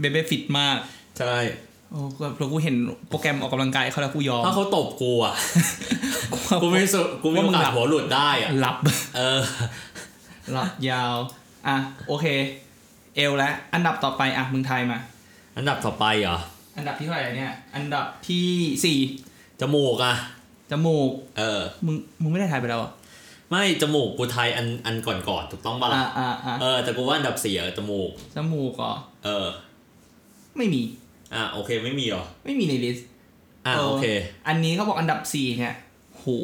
[0.00, 0.76] เบเบ้ฟิตมาก
[1.18, 1.34] ใช่
[1.90, 2.76] โอ้ก็แล้วกูเห็น
[3.08, 5.34] โปรแกรมออกกำลังกายเขาแล้วกูยอมถ้าเขาตบกูอะ
[6.62, 8.76] กูไม่สุกูไม่ว่ามึโองกาหลัสบหัวหลุดได้อะหลับ
[9.16, 9.40] เออ
[10.52, 11.16] หลับยาว
[11.66, 11.76] อะ
[12.08, 12.26] โอเค
[13.16, 14.98] เอลแล้วอันดับต่อไปอะมึงทายมา
[15.56, 16.38] อันดับต่อไปเหรอ
[16.76, 18.48] อันดับที่เท่าไหร่เนี่ย อันดับที่
[18.84, 18.98] สี่
[19.60, 20.14] จมูกอะ
[20.70, 22.90] จมูก เออ มึงมึงไม่ได้ทายไปแล้วเหรอ
[23.50, 28.92] ไม่จมูกกูไทยอันอันก่อนๆถูกต้องปะล่ะ อะอะอะเออแต่กูว่าอันดับสี่อะจมูก จมูกเหรอ
[29.24, 29.46] เออ
[30.56, 30.82] ไม่มี
[31.34, 33.06] อะโอเคไม่มีเหรอ ไม่มีในลิสต์
[33.66, 34.06] อ่าโอเค
[34.48, 35.74] อันนี้เขาบอกอันดับสี่เนี่ย
[36.22, 36.36] หู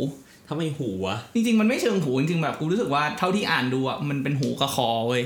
[0.53, 5.23] ถ้าไม่หูวะจริงๆ มันไม่เชิงหูจริงๆแบบกูรู้สึกว่าเท่าที่อ่านดูอะมันเป็นหูกับคอเว้ย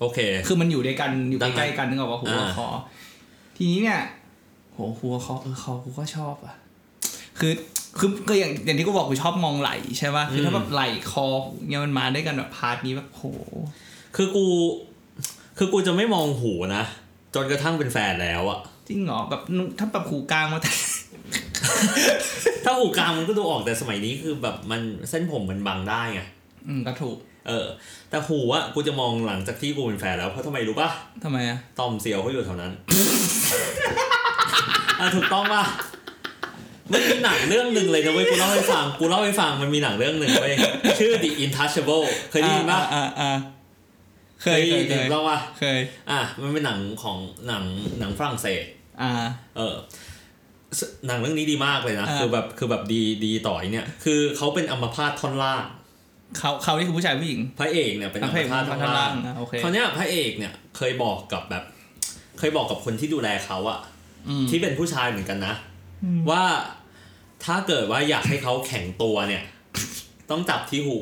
[0.00, 2.68] โอเค คือมันอยู่ด้วยกันอยู่ดังนั้นใกล้ๆกันนึกออกว่าหูกับอ่าคอ
[3.56, 4.00] ทีนี้เนี่ย
[4.72, 6.54] โหหูกับคอเออคอกูก็ชอบอะ
[7.38, 7.52] คือ
[7.98, 11.26] คือก็อย่างอย่างที่กูบอกกูชอบมองไหลใช่ป่ะคือถ้าแบบไหลคอ
[11.68, 13.24] เนี่ยมันมาด้วยกันแบบพาร์ทนี้แบบโห
[14.16, 14.46] คือกู
[15.58, 16.84] คือกูจะไม่มองหูนะ
[17.34, 20.70] จนกระทั่งเป็นแฟนแล้วอะจริงเหรอแบบนุถ้าแบบหูกลางมาแต่
[22.64, 26.20] ถ้าหูกลางมันก็ดูออกแต่สมัยนี้คือแบบมันเส้นผมมันบังได้ไง
[26.68, 27.16] อืมก็ถูก
[27.48, 27.66] เออ
[28.10, 30.90] แต่หูอะกูจะมองหลังจากที่กูเป็นแฟนแล้วเพราะทำไมรู้ปะ
[31.24, 32.72] ทำไมอะตอมเสียวเขาอยู่แถวนั้น
[35.00, 35.64] อะถูกต้องป่ะ
[36.92, 40.54] มันมีหนังเรื่องหนึ่งเลยนะเว้ยกูเล่าให้ฟังกูเล่าให้ฟังมันมีหนังเรื่องหนึ่งเว้ย
[41.00, 43.32] ชื่อ The Intouchable เคยได้ยินปะอ่าอ่า
[44.42, 45.78] เคยเคยเคได้ยนเล่าป่ะเคย
[46.10, 47.64] อะมันเป็นหนังของหนัง
[48.00, 48.64] หนังฝรั่งเศส
[49.02, 49.10] อ่า
[49.56, 49.74] เออ
[50.11, 50.11] ส
[51.06, 55.62] หนังเรื่องนี้ดีมากเลยนะอ่าคือแบบคือแบบดีดีต่อยเนี่ย คือเขาเป็นอัมพาตท่อนล่าง
[56.38, 61.64] เขาเขานี่คือผู้ชายผู้หญิง พระเอกเนี่ยเป็นอะอัมพระเอกพาตท่อนท่อนล่าล่างงอะโอเคเขาวเนี่ยพระเอกเนี่ยเคยบอกกับแบบ
[62.38, 63.78] เคยบอกกับคนที่ดูแลเขาอะ
[64.28, 65.54] อืมที่เป็นผู้ชายเหมือนกันนะ
[66.30, 66.44] ว่า
[67.44, 69.42] ถ้าเกิดว่าอยากให้เขาแข็งตัวเนี่ย
[70.30, 71.00] ต้องจับที่หู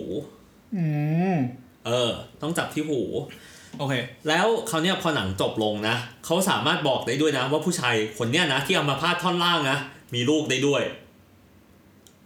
[0.77, 0.87] อื
[1.33, 1.35] ม
[1.87, 2.11] เออ
[2.43, 3.01] ต้องจับที่หู
[3.79, 3.95] โอเค
[4.29, 9.79] แล้วเขาวเนี่ยพอหนังจบลงนะเขาสามารถบอกได้ด้วยนะ ว่าผู้ชายคนเนี้ยนะ ที่เอามาพาดท่อนล่างนะ
[10.15, 10.83] มีลูกได้ด้วย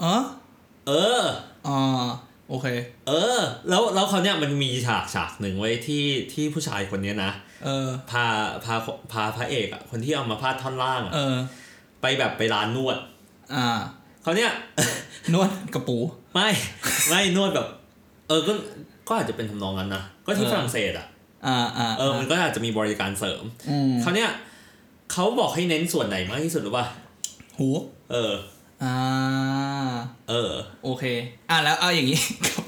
[0.03, 0.15] อ๋อ
[0.89, 1.23] เออ
[1.67, 2.05] อ่า
[2.49, 2.67] โอเค
[3.09, 7.33] เออ แล้วแล้วเขาวเนี่ยมันมีฉากฉากหนึ่งไว้ที่ที่ผู้ชายคนเนี้ยนะ
[7.65, 8.25] เออ พา
[8.65, 8.75] พา
[9.13, 11.37] พาพระเอกอะคนที่เอามาพาดท่อนล่างอะเออ
[12.03, 12.97] ไปแบบไปร้านนวด
[13.55, 13.67] อ่า
[14.23, 14.53] เขาวเนี่ย
[15.33, 15.99] นวดกระปู
[16.35, 16.49] ไม่
[17.09, 17.67] ไม่นวดแบบ
[18.29, 18.53] เออก็
[19.09, 21.07] ก็อาจจะเป็นทำนองนั้นนะก็ที่เออ ฝรั่งเศสอะ
[21.47, 24.31] อ่าอ่าเออมันก็อาจจะมีบริการเสริมอืมเขาวเนี่ย
[25.13, 26.87] เขาบอกให้เน้นส่วนไหนมากที่สุดหรือป่ะ
[27.59, 27.69] หู
[28.13, 28.33] เออ
[28.85, 28.97] อ่า
[30.31, 30.53] เออ
[30.85, 31.05] โอเค
[31.51, 32.19] อะแล้วเอาอย่างนี้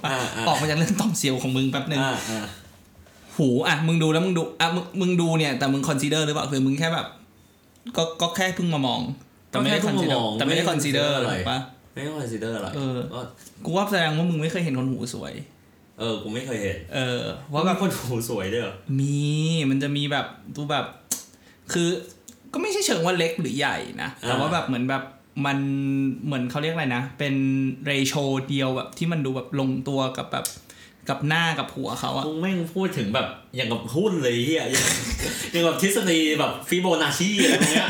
[0.06, 2.46] อ่าอ่าออกมาจากเรื่องต่อมเสียวของมึงแป๊บนึงอ่าอ่า
[3.38, 7.06] หูอะมึงดูแล้วมึงดูอะมึงมึงดูเนี่ยแต่มึง consider หรือเปล่าคือมึงแค่แบบ
[7.96, 9.00] ก็ก็แค่เพิ่งมามอง
[9.50, 11.58] แต่ไม่ได้ consider แต่ไม่ได้ consider อะไรปะ
[11.92, 13.20] ไม่ได้ consider อะไรเออก็
[13.64, 15.32] กูว่าแสดงว่ามึงไม่เคยเห็นคนหูสวย
[15.98, 19.26] เออกูไม่เคยเห็น เออว่าว่าแบแบบคนหูสวยด้วยเหรอมี
[19.70, 20.86] มันจะมีแบบดูแบบ
[21.72, 21.88] คือ
[22.52, 25.02] ก็ไม่ใช่เชิงว่าเล็กหรือใหญ่นะแต่ว่าแบบเหมือนแบบ
[25.46, 25.58] มัน
[26.24, 27.34] เหมือนเขาเรียกอะไรนะ เป็น
[27.86, 28.14] เรโช
[28.48, 30.44] เดียวแบบที่มันดูแบบลงตัวกับแบบ
[31.08, 34.84] กับหน้ากับหัวเขาอะมึงแม่งพูดถึงแบบอย่างกับหุ้นเลยเฮียอย่าง
[35.52, 37.88] อย่างกับทฤษฎีแบบฟิโบนัชชีอะไรพวกเนี้ย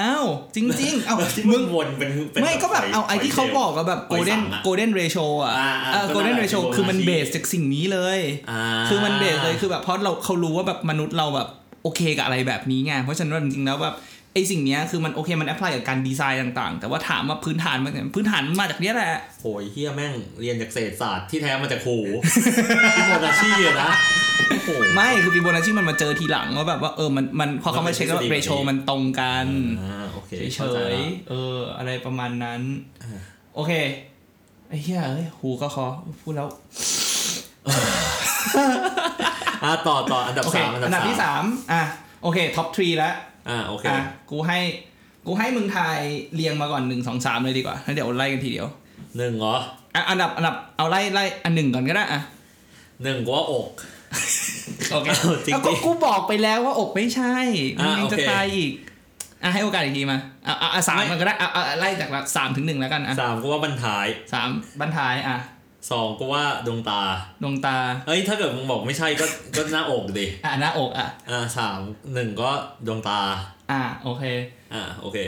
[0.00, 0.24] อ้าว
[0.54, 11.48] จริงๆเอาที่มึมึงงวนเป็นเป็นไม่ก็แบบเอาไอ้ที่เขาบอกอะแบบหอย golden สังอะ golden ratio อะอ่าอ่าเออก็นั่น golden แหละ ratio คือคือมัน Fibonacci เบสจากสิ่งนี้เลยอ่าคือมันเบสเลยคือแบบเพราะเราเขารู้ว่าแบบมนุษย์เราแบบ
[11.82, 13.94] โอเคกับอะไรแบบนี้ไงเพราะฉะนั้นจริงๆแล้วแบบ
[14.36, 21.96] ไอ้สิ่งเนี้ยคือมันโอเคมัน apply กับการดีไซน์ต่างๆ แต่ว่าถามว่าพื้นฐานมันพื้นฐานมันมาจากเนี้ยแหละโหยเฮียแม่งเรียนจากเศรษฐศาสตร์ที่แท้มาจากครู
[22.96, 23.92] ฟิโบนัชชีอะนะ
[24.48, 29.46] โอ้โหไม่คือฟิโบนัชชีมันมาเจอทีหลังว่าแบบว่าเออมันมันพอเขามาเช็คแล้วมันเป็น ratio ทฤษฎีมันตรงกัน
[29.80, 32.60] อ่าโอเคเฉเข้าใจยละๆเออ อะไรประมาณนั้น
[33.02, 33.20] อ่า
[33.54, 33.72] โอเค
[34.68, 35.86] ไอ้เหี้ยเอ้ยหูก็คอ
[36.22, 36.48] พูดแล้ว
[39.64, 41.82] อ่าต่อต่ออันดับโอเคสามอันดับที่สามอะ
[42.22, 43.14] โอเค top three แล้ว
[43.48, 44.58] อ่าโอเคอะกูให้
[45.26, 45.98] กูให้มึงทาย
[46.34, 48.66] เรียงมาก่อนหนึ่งสองสามเลยดีกว่าแล้วเดี๋ยวไล่กันทีเดียว
[49.16, 49.56] หนึ่งเหรอ
[49.94, 52.20] อะอันดับอันดับเอาไล่ไล่อันหนึ่งก่อนก็ได้อะ
[53.02, 53.68] หนึ่งกูว่าอก
[54.90, 57.34] โอเคอ้าวจริงๆแล้วก็กูบอกไปแล้วว่าอกไม่ใช่
[57.76, 58.72] มึงอะยังจะโอเคทายอีก
[59.42, 64.48] อะให้โอกาสอีกทีมาอะอะอะสามไม่มันก็ได้อะอะไล่จากสามถึงหนึ่งแล้วกันอะสามกูว่าบรรทายสาม
[64.80, 65.38] บรรทายอะ
[65.90, 67.00] สองกูว่าดวงตา
[67.42, 71.78] ดวงตา เอ้ยถ้าเกิดมึงบอกไม่ใช่ก็ก็หน้าอกดิอะหน้าอกอะ อ่าสาม
[72.14, 72.50] หนึ่งก็
[72.86, 73.20] ดวงตา
[73.72, 74.24] อะโอเค
[74.74, 75.18] อ่าโอเค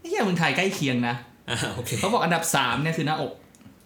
[0.00, 1.14] ไอ้เหี้ยมึงทายใกล้เคียงนะ
[1.50, 3.32] อ่าโอเคเขาบอกอันดับสามเนี่ยคือหน้าอก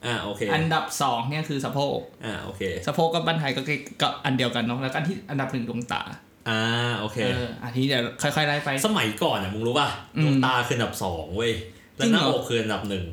[0.07, 6.03] อ่าโอเค อันดับสองเนี่ยคือสะโพก อ่าโอเค สะโพกกับบั้นไทยก็ใกล้ก็อันเดียวกันเนาะ แล้วก็อันที่อันดับหนึ่งดวงตา
[6.49, 6.61] อ่า
[7.01, 11.53] โอเคเอออันนี้เดี๋ยวค่อยๆไล่ไป สมัยก่อนอะมึงรู้ป่ะอืมดวงตาคืออันดับสองเว้ย
[11.97, 13.05] แล้วจริงหเหรอน้าอกคืออันดับหนึ่ง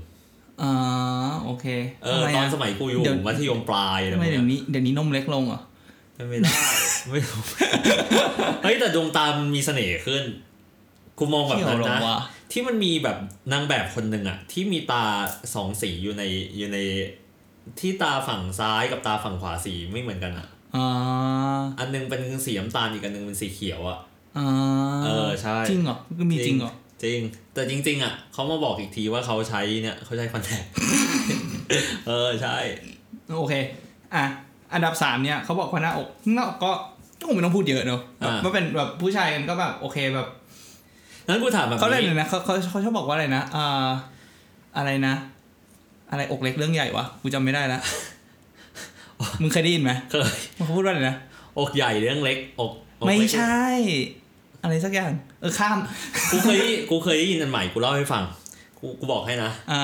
[0.61, 0.73] อ่า
[1.43, 1.65] โอเค
[2.03, 5.61] เออทำไมตอนอะสมัยกูอยู่เดี๋ยวมัธยมปลายอะไรทำไมแบบเดี๋ยวเนี้ยนี้เดี๋ยวนี้นมเล็กลงเหรอ
[6.15, 6.59] เป็นไม่ได้
[7.09, 7.41] ไม่รู้
[8.63, 10.23] เฮ้ยแต่ดวงตามันมีเสน่ห์ขึ้น
[11.17, 12.19] กูมองแบบเที่ยวนั้นเหรอนะวะ
[12.51, 13.17] ที่มันมีแบบ
[13.51, 15.03] นางแบบคนหนึ่งอะที่มีตา
[15.55, 16.23] สองสีอยู่ใน
[16.57, 16.77] อยู่ใน
[17.79, 23.99] ที่ตาฝั่งซ้ายกับตาฝั่งขวาสีไม่เหมือนกันอะอ่าอันหนึงเป็นสีน้ำตาลอีกอันหนึงเป็นสีเขียวอะ
[24.37, 24.47] อ่า
[25.05, 27.19] เออใช่จริงเหรอก็มีจริงเหรอ จริง
[27.53, 30.63] แต่จริง ๆอะเขามาบอกอีกทีว่าเขาใช้เนี่ยเขาใช้คอนแทค
[32.07, 32.55] เออใช่
[33.37, 33.53] โอเค
[34.15, 34.25] อะ
[34.73, 36.71] อันดับสามเนี่ยเขาบอกว่าหน้าอกหน้าอกก็
[37.19, 40.27] ก็คงไม่ต้องพูดเยอะเนอะแบบอ่าว่าเป็นแบบผู้ชายกันก็แบบโอเคแบบ
[41.27, 43.87] นั้นกูถามแบบเขาเรียกนี้เลยนะเขาเขาเขาชอบบอกว่าอะไรนะอ่า
[44.77, 45.13] อะไรนะ
[46.11, 47.79] อะไรอกเล็กเรื่องใหญ่วะกูจำไม่ได้ละ
[49.41, 51.15] มึงเคยได้ยินไหมเคยเขาพูดว่าอะไรนะ
[51.59, 53.67] อกใหญ่เรื่องเล็กอกอกไม่เล็กใช่
[54.63, 55.77] อะไรสักอย่าง เออข้าม
[56.31, 58.23] กูเคยได้กูเคยได้ยินอันใหม่กูเล่าให้ฟัง
[58.79, 59.81] กูกูบอกให้นะอ่า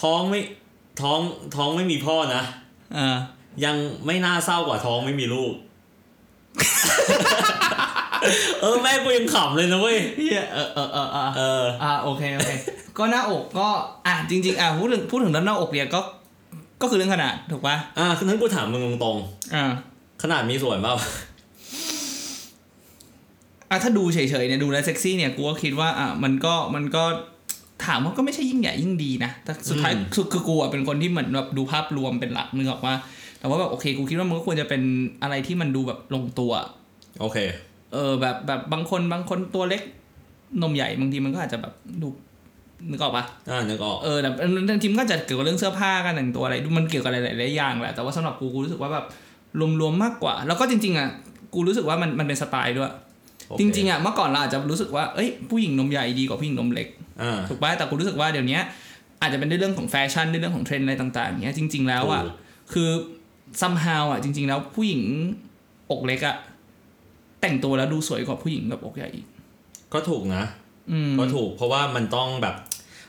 [0.00, 0.40] ท้องไม่
[1.00, 1.20] ท้อง
[1.56, 2.42] ท้องไม่มีพ่อนะ
[2.96, 3.16] อ่า
[3.64, 5.52] ยังไม่น่าเศร้ากว่าท้องไม่มีลูก
[8.60, 12.50] เออแม่กูยังขำเลยนะเว้ยเฮียเออเออเออเออเออ อ่าโอเคโอเค
[12.98, 13.68] ก็หน้าอกก็
[14.06, 16.00] อะจริง ๆ อะพูดถึงพูดถึงด้านหน้าอกเนี่ยก็
[16.82, 19.16] ก็คือเรื่องขนาดถูกปะอะนั้นกูถามมึงตรง
[19.54, 19.64] อ่า
[19.94, 20.94] ๆขนาดมีส่วนเปล่า
[23.70, 27.04] อะถ้าดูเฉยๆเนี่ยดูแลวเซ็กซี่เนี่ยกูก็คิดว่าอะมันก็มันก็
[27.86, 32.94] ถามว่าก็ไม่ใช่ยิ่งใหญ่ยิ่งดีนะแต่สุดท้ายสุดคือกูอะเป็นคนที่เหมือนแบบดูภาพรวมเป็นหลักนึกออกว่า
[33.38, 34.82] แต่ว่าแบบโอเคกูคิดว่ามันก็ควรจะเป็น
[35.22, 36.52] อะไรที่มันดูแบบลงตัว
[37.20, 37.38] โอเค
[37.92, 39.82] เออแบบแบบบางคนบางคนตัวเล็ก
[40.62, 42.08] นมใหญ่บางทีมันก็อาจจะแบบดู
[42.90, 44.28] นึกออกปะอ่านึกออกเออแต่
[44.70, 49.04] บางทีมันก็จะเกี่ยวกับเรื่องเสื้อผ้าการแต่งตัวอะไรมันเกี่ยวกับหลายๆอย่างแหละแต่ว่าสำหรับกูกูรู้สึกว่าแบบ
[49.80, 51.08] รวมๆมากกว่า แล้วก็จริงๆอะ
[51.54, 53.09] กูรู้สึกว่ามันมันเป็นสไตล์ด้วยโอเค
[53.58, 56.88] จริงๆอะเมื่อก่อนเราอาจจะรู้สึกว่าเอ้ยผู้หญิงนมใหญ่ดีกว่าผู้หญิงนมเล็ก
[57.22, 58.58] อ่าถูกป่ะแต่กูรู้สึกว่าเดี๋ยวนี้
[59.20, 62.34] อาจจะเป็นด้วยเรื่องของแฟชั่นด้วยเรื่องของเทรนด์อะไรต่างๆเนี้ยจริง ๆแล้วอะถูก
[62.72, 62.88] คือ
[63.60, 65.02] somehow อะจริง ๆ แล้วผู้หญิง
[65.90, 66.36] อกเล็กอะ
[67.40, 69.26] แต่งตัวแล้วดูสวยกว่าผู้หญิงแบบอกใหญ่อีก
[69.92, 70.44] ก็ถูกนะ
[70.90, 72.54] อืมก็ถูกเพราะว่ามันต้องแบบ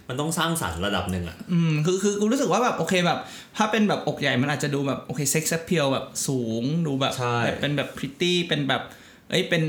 [0.07, 3.19] มันต้องสร้างสรรค์ระดับหนึ่งอะอืม คือ คือ กูรู้สึกว่าแบบโอเคแบบ
[3.57, 8.81] ถ้าเป็นแบบอกใหญ่มันอาจจะดูแบบโอเค sex appeal แบบสูง ดูแบบใช่แบบ เป็นแบบพริตตี้ เป็นแบบ
[9.29, 9.63] เอ้ย เป็น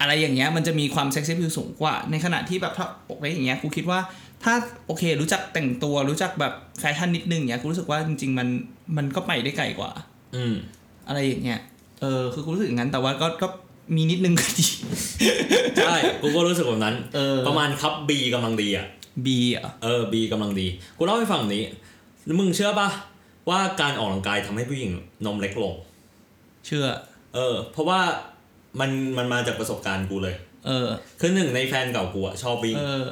[0.00, 4.00] อะไรอย่างเงี้ยมันจะมีความ sex appeal สูงกว่า ในขณะที่แบบถ้าอกเล็กอย่างเงี้ยกูคิดว่า
[4.44, 4.54] ถ้า
[4.86, 8.48] โอเค รู้จักแต่งตัวรู้จักแบบแฟชั่นนิดนึงอย่างเงี้ยกูรู้สึกว่าจริง ๆ มัน
[8.96, 9.90] มันก็ไปได้ไกลกว่า
[10.36, 10.54] อืม
[11.08, 11.60] อะไรอย่างเงี้ย
[12.00, 13.46] เออคือกูรู้สึกอย่างนั้นแต่ว่าก็ก็
[13.96, 14.66] มีนิดนึงก็ดี
[15.84, 18.86] ใช่กูก็รู้สึกแบบนั้น เออประมาณครับ B กำลังดีอะ
[19.26, 20.66] บีอะเออ B กำลังดี
[20.98, 21.64] กูเล่าให้ฟังแบบนี้
[22.24, 22.88] แล้วมึงเชื่อปะ
[23.48, 24.92] ว่าการออกกำลังกายทำให้ผู้หญิง
[25.26, 25.74] นมเล็กลง
[26.66, 26.86] เชื่อ
[27.34, 28.00] เออ เพราะว่า
[28.80, 30.34] มันมันมาจากประสบการณ์กูเลย
[30.66, 30.88] เออ
[31.20, 33.04] คือหนึ่งในแฟนเก่ากูอะชอบวิ่งเออ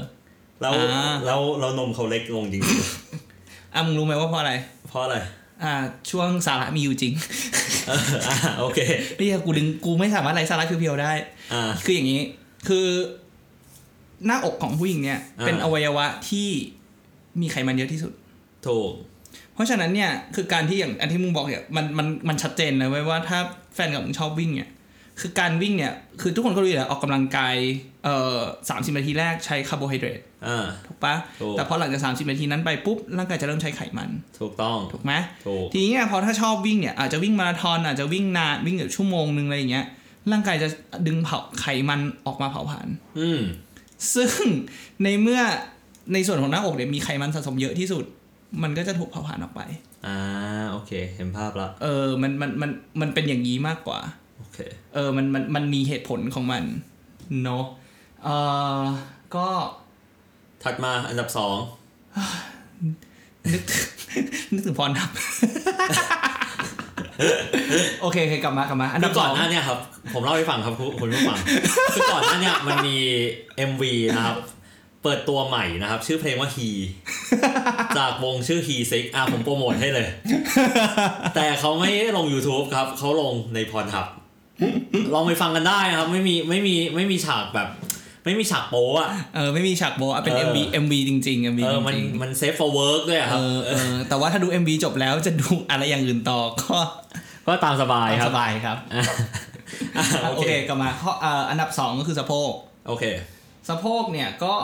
[0.60, 2.62] แล้วอ่า แล้วแล้วนมเขาเล็กลงจริง
[3.74, 5.16] อะมึงรู้ไหมว่าเพราะอะไร ๆ เพราะอะไร
[5.62, 5.72] อ่า
[6.10, 7.12] ช่วงสาระมีอยู่จริง
[7.88, 8.78] เอออะโอเค
[9.18, 11.12] นี่กูดึงกูไม่สามารถไร้สาระเพียวๆได้
[11.52, 12.22] อ่า คืออย่างนี้
[12.68, 12.86] คือ
[14.26, 16.48] หน้าอกของผู้หญิงเนี่ย อ่า เป็นอวัยวะที่
[17.40, 18.12] มีไขมันเยอะที่สุด
[18.66, 18.90] ถูก
[19.54, 23.38] เพราะฉะนั้นเนี่ย คือการที่อย่างอันที่มึงบอกเนี่ย มันมันมันชัดเจนเลยเว้ยว่าถ้า
[23.74, 24.70] แฟนกับมึงชอบวิ่งเนี่ย
[25.20, 27.56] คือการวิ่งเนี่ย คือทุกคนก็รู้อยู่แล้วออกกำลังกาย
[28.04, 28.38] เอ่อ
[28.70, 34.08] สามสิบนาทีแรกใช้คาร์โบไฮเดรตอ่าถูกปะถูกแต่พอหลังจากสามสิบนาทีนั้นไปปุ๊บ ร่างกายจะเริ่มใช้ไขมัน
[34.40, 35.12] ถูกต้อง ถูกไหม
[35.46, 39.86] ถูกทีนี้เนี่ยพอถ้าชอบวิ่งเนี่ย อาจจะวิ่งมาราธอนอาจจะวิ่งนาน วิ่งแบบชั่วโมงนึงอะไรอย่างเงี้ย
[40.32, 40.68] ร่างกายจะ
[41.06, 43.40] ดึงเผาไขมันออกมาเผาผลาญอืม
[44.14, 44.32] ซึ่ง
[45.02, 45.40] ในเมื่อ
[46.12, 48.04] ในส่วนของหน้าอกเนี่ยมีไขมันสะสมเยอะที่สุด
[48.62, 49.60] มันก็จะถูกเผาผลาญออกไป
[50.06, 50.18] อ่า
[50.70, 52.70] โอเค เห็นภาพละ เออ มัน มัน มัน
[53.00, 54.21] มันเป็นอย่างนี้มากกว่าโอ
[54.54, 54.58] เค
[54.94, 56.62] เออมันมันมันมีเหตุผลของมัน
[57.44, 57.64] เนาะ
[58.24, 58.28] เอ
[58.78, 58.80] อ
[59.36, 59.46] ก็
[60.62, 61.56] ถัดมาอันดับสอง
[63.52, 63.62] นึก
[64.52, 65.10] นึกถึงพรทับ
[68.00, 69.78] โอเคโอเคกลับมากลับมา อันคืดับอสก่ออนงหน้าเนี่ยครับ
[70.14, 71.38] ผมเล่าให้ฟังครับคุณคุณผู้ฟัง
[71.94, 72.96] คือก่อนหน้าเนี่ยมันมี
[73.70, 73.82] MV
[74.16, 74.36] นะครับ
[75.02, 76.68] เปิดตัวใหม่นะครับ ชื่อเพลงว่า He
[77.98, 80.08] จากวงชื่อ He Six อะผมโปรโมทให้เลย
[81.34, 84.06] แต่เขาไม่ได้ลง YouTube ครับ เขาลงในพรทับ
[85.14, 87.68] ลองไปฟังกันได้นะครับ ไม่มีไม่มีไม่มีฉากแบบ
[88.24, 96.76] ไม่มีฉากโป๊อะเออไม่มีฉากโบะเป็นเออ MV MV จริงๆ MV เอจอมันริงมันเซฟ for work ด้วยอะๆคเอรับอเออแต่ว่าถ้าดู MV จบแล้วจะดูอะไรอย่างอื่นต่อก็
[97.46, 99.02] ก็ตามสบายครับสบายครับอะ
[100.22, 102.52] โอโอเคเคกลับมาข้อเอ่ออันดับสองก็คือสะโพก
[102.86, 103.04] โอเค
[103.68, 104.54] สะโพกเนี่ยก็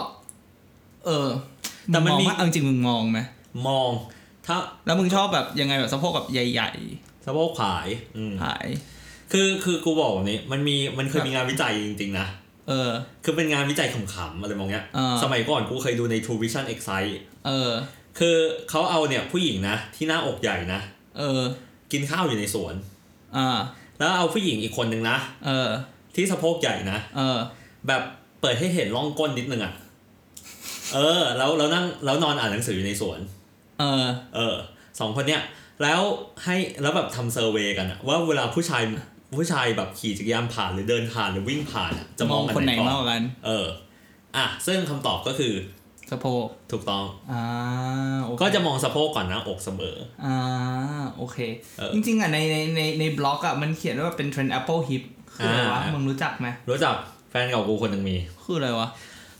[1.06, 1.28] เออ
[1.86, 3.20] แต่มันมีงองว่าเอาจริงๆมึงมองไหม
[3.68, 3.90] มอง
[4.46, 4.56] ถ้า
[4.86, 6.70] แล้วมึงชอบแบบยังไงแบบสะโพกแบบใหญ่
[7.26, 8.66] สะโพกผายอืมๆหาย
[9.32, 12.26] คือคือกูบอกแบบนี้มันมีมันเคยมีงานวิจัยจริงๆนะ
[12.68, 12.90] เออ
[13.24, 17.14] คือเป็นงานวิจัยขำๆอะไรมองเนี้ยอ่าสมัยก่อนกูเคยดูใน True Vision Excite
[17.46, 17.70] เออ
[18.18, 18.36] คือ
[18.70, 20.80] เขาเอาเนี่ยผู้หญิงนะ ที่หน้าอกใหญ่นะ
[21.18, 21.40] เออ
[21.92, 22.74] กินข้าวอยู่ในสวน
[23.36, 23.48] อ่า
[23.98, 25.68] แล้วเอาผู้หญิงอีกคนนึงนะเออ
[26.14, 27.38] ที่สะโพกใหญ่นะเออ
[27.88, 28.02] แบบ
[28.40, 29.72] เปิดให้เห็นร่องก้นนิดนึงอะ
[30.94, 33.20] เออ แล้วแล้วนั่งแล้วนอนอ่านหนังสืออยู่ในสวน
[33.80, 34.56] เออ เออ
[35.00, 35.42] สองคนเนี้ย
[35.82, 36.00] แล้ว
[36.44, 38.82] ให้แล้วแบบทำ survey กันอะว่าเวลาผู้ชาย
[39.36, 43.66] ผู้ชายแบบขี่จักรยานผ่านหรือเดินผ่านหรือวิ่งผ่านอะจะจะมมอองงอัคนไหนก่มากกว่ากัน เออ
[44.36, 45.54] อะซึ่งคำตอบก็คือ
[46.10, 47.44] สะโพกถูกต้อง อ่า
[48.24, 50.36] โอเคก็จะมองสะโพกก่อนหนะอกเสมอ อ่า
[51.16, 51.38] โอเค
[51.78, 55.02] เออจริงๆอะในในในในบล็อกอะมันเขียนว่าเป็นเทรนด์ Apple Hip
[55.34, 56.94] คืออะไรวะอ่ามึ มึงรู้จักไหมรู้จัก
[57.30, 58.88] แฟนเก่ากูคนหนึ่งมี คืออะไรวะ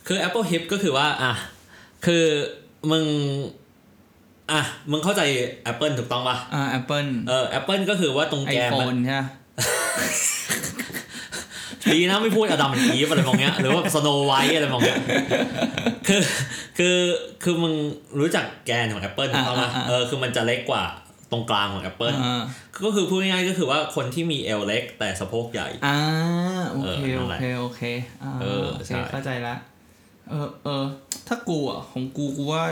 [0.06, 1.32] คือ Apple Hip ก็คือว่า อะ
[2.06, 2.24] คือ
[2.90, 3.04] มึง
[4.52, 5.22] อะ มึงเข้าใจ
[5.70, 9.22] Apple ถูกต้องปะอ่า Apple เออ Apple ก็คือว่าตรงแกนมัน iPhone ใช่ไหม
[11.94, 14.98] ดีนะไม่พูดอดัมอีฟอะไรมองเงี้ยหรือว่าสโนไวท์อะไรมองเงี้ย
[16.08, 16.22] คือ
[16.78, 16.96] คือ
[17.42, 17.74] คือมึง
[18.20, 20.84] รู้จักแกนของ Apple ถูกต้องปะเออคือมันจะเล็กกว่า
[21.30, 22.42] ตรงกลางของ Apple อ่า
[22.84, 25.96] ก็คือพูดง่ายๆก็คือว่าคนที่มีเอวเล็กแต่สะโพกใหญ่อ่า
[26.70, 27.82] โอเคเออนั่โอนแหละเคโอเค
[28.22, 29.54] อ่าเออโอเคใช่เข้าใจละ
[30.30, 30.84] เออเออ
[31.28, 32.62] ถ้ากูอะของกูกูว่า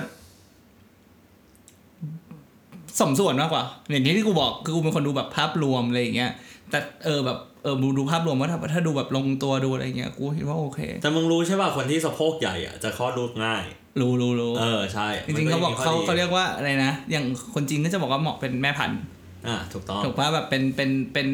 [3.00, 6.32] สมส่วนมากกว่าอย่างที่ที่กูบอกคือกูเป็นคนดูแบบภาพรวมอะไรอย่างเงี้ย
[6.70, 13.64] แต่เออแบบเออดูภาพรวมว่าถ้าถ้าดูแบบลงตัวดูอะไรเงี้ยกูคิดว่าโอเค แต่มึงรู้ใช่ป่ะคนที่สะโพกใหญ่อะจะคลอดลูกง่าย
[14.00, 17.24] รู้รู้รู้เออใช่ จริงๆเขาบอกมันเขามีข้เขาดีเรียกว่าอะไรนะ อย่าง
[17.54, 19.00] คนจีนก็จะบอกว่าเหมาะเป็นแม่พันธุ์
[19.48, 21.28] อะถูกต้องถูกป่ะแบบเป็นเป็นเป็น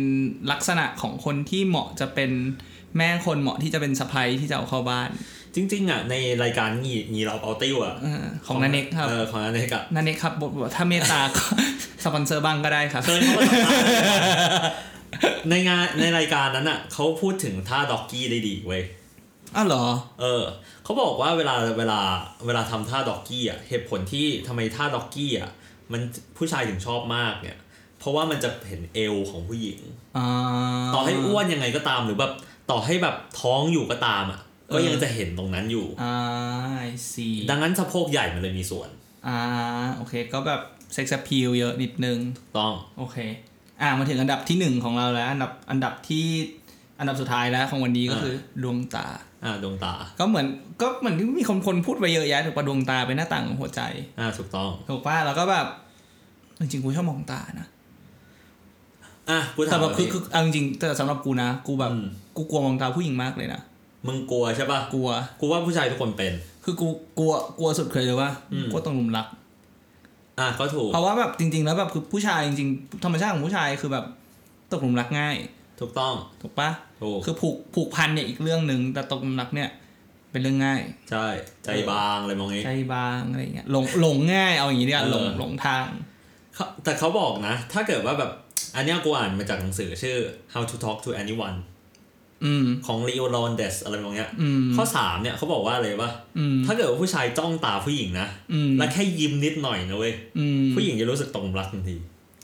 [0.52, 2.30] ลักษณะของคนที่เหมาะจะเป็น
[2.98, 5.10] แม่คนเหมาะที่จะเป็นสะใภ้ที่จะเอาเข้าบ้าน
[5.54, 11.44] จริง ๆอะในรายการงีงีเราเอาติ้วอะเออของนันเน็กครับเออของนันเน็กอะนันเน็กครับบทบทถ้าเมตตาก็
[12.04, 13.02] สปอนเซอร์บ้างก็ได้ครับ
[15.20, 18.83] เคยเขามาสัมภาษณ์ในงานในรายการนั้นอะเขาพูดถึงท่า doggy ได้ดีเว้ย
[19.57, 19.85] อ้าวเหรอ
[20.20, 20.42] เออ
[20.85, 22.01] เขาบอกว่าเวลาเวลา
[22.46, 25.51] เวลาทำท่า doggy อะเหตุผลที่ทำไมท่า doggy อะ
[25.92, 26.01] มัน
[26.37, 27.59] ผู้ชายถึงชอบมากเนี่ย
[27.98, 29.79] เพราะว่ามันจะเห็นเอวของผู้หญิง
[30.16, 30.29] อ่า
[30.94, 32.33] ต่อให้อ้วนยังไงก็ตามหรือแบบ
[32.70, 34.40] ต่อให้แบบท้องอยู่ก็ตามอะ
[34.75, 36.16] ก็ยังจะเห็นตรงนั้นอยู่ อ่า
[37.12, 38.88] สีดังนั้นสะโพกใหญ่มันเลยมีส่วน
[39.29, 39.40] อ่า
[39.96, 40.61] โอเค ก็แบบ
[40.92, 42.18] เซ็กซ์พิลเยอะนิดนึง
[42.59, 43.16] ต้อง โอเค
[43.82, 46.26] อ่ามาถึงอันดับที่หนึ่งของเราแล้ว อันดับอันดับที่
[46.98, 49.06] อันดับสุดท้ายแล้วของวันนี้ก็คือดวงตา
[49.44, 50.46] อ่าดวงตา ก็เหมือน
[50.80, 53.82] ก็เหมือนที่มีคนคนพูดไปเยอะแยะถูกปะดวงตาเป็นหน้าต่างของหัวใจ
[54.18, 55.66] อ่าถูกต้องถูกป่ะแล้วก็แบบ
[56.60, 57.68] จริงๆกูชอบมองตานะ
[59.30, 63.60] อะกูถาแต่มแบบคือนี้คือเอาจริงๆแต่สำหรับกูนะกูแบบอืมกูกลัวมองตาผู้หญิงมากเลยนะ
[64.06, 65.08] มึงกลัวใช่ป่ะกลัว
[65.40, 66.32] กูว่าผู้ชายทุกคนเป็น
[66.64, 69.26] คือกูกลัวกลัวสุดเคยเลยว่าอืมกลัวตรงหลุมรัก
[70.40, 74.04] อะก็ถูก เพราะว่าแบบจริง ๆ แล้วแบบคือผู้ชายจริงๆธรรมชาติของผู้ชายคือแบบ
[74.70, 75.36] ตกหลุมรักง่าย
[75.80, 76.70] ถูกต้อง ถูกปะ
[77.02, 79.70] ถูก คือผูกผูกพันเนี่ยอีกเรื่องหนึ่งแต่ตกหลุมรักเนี่ย
[80.30, 81.26] เป็นเรื่องง่าย ใช่
[81.64, 85.86] ใจบางอะไรมองนี้ ใจบางอะไรเงี้ยหลงหลงง่ายเอาอย่างงี้ดีกว่าเออหลงหลงทาง
[86.54, 88.30] เขาแต่เขาบอกนะ ถ้าเกิดว่าแบบ
[88.76, 90.18] อันเนี้ยกูอ่านมาจากหนังสือชื่อ
[90.52, 91.58] How to Talk to Anyone
[92.44, 101.96] อืมของ Leo Londes อะไรมองเนี้ยอืมข้อสามเนี่ยเขาบอกว่าอะไรวะอืมถ้าเกิดว่าผู้ชายจ้องตาผู้หญิงนะอืมแล้วแค่ยิ้มนิดหน่อยนะเว้ยอืมผู้หญิงจะรู้สึกตรงรักทันที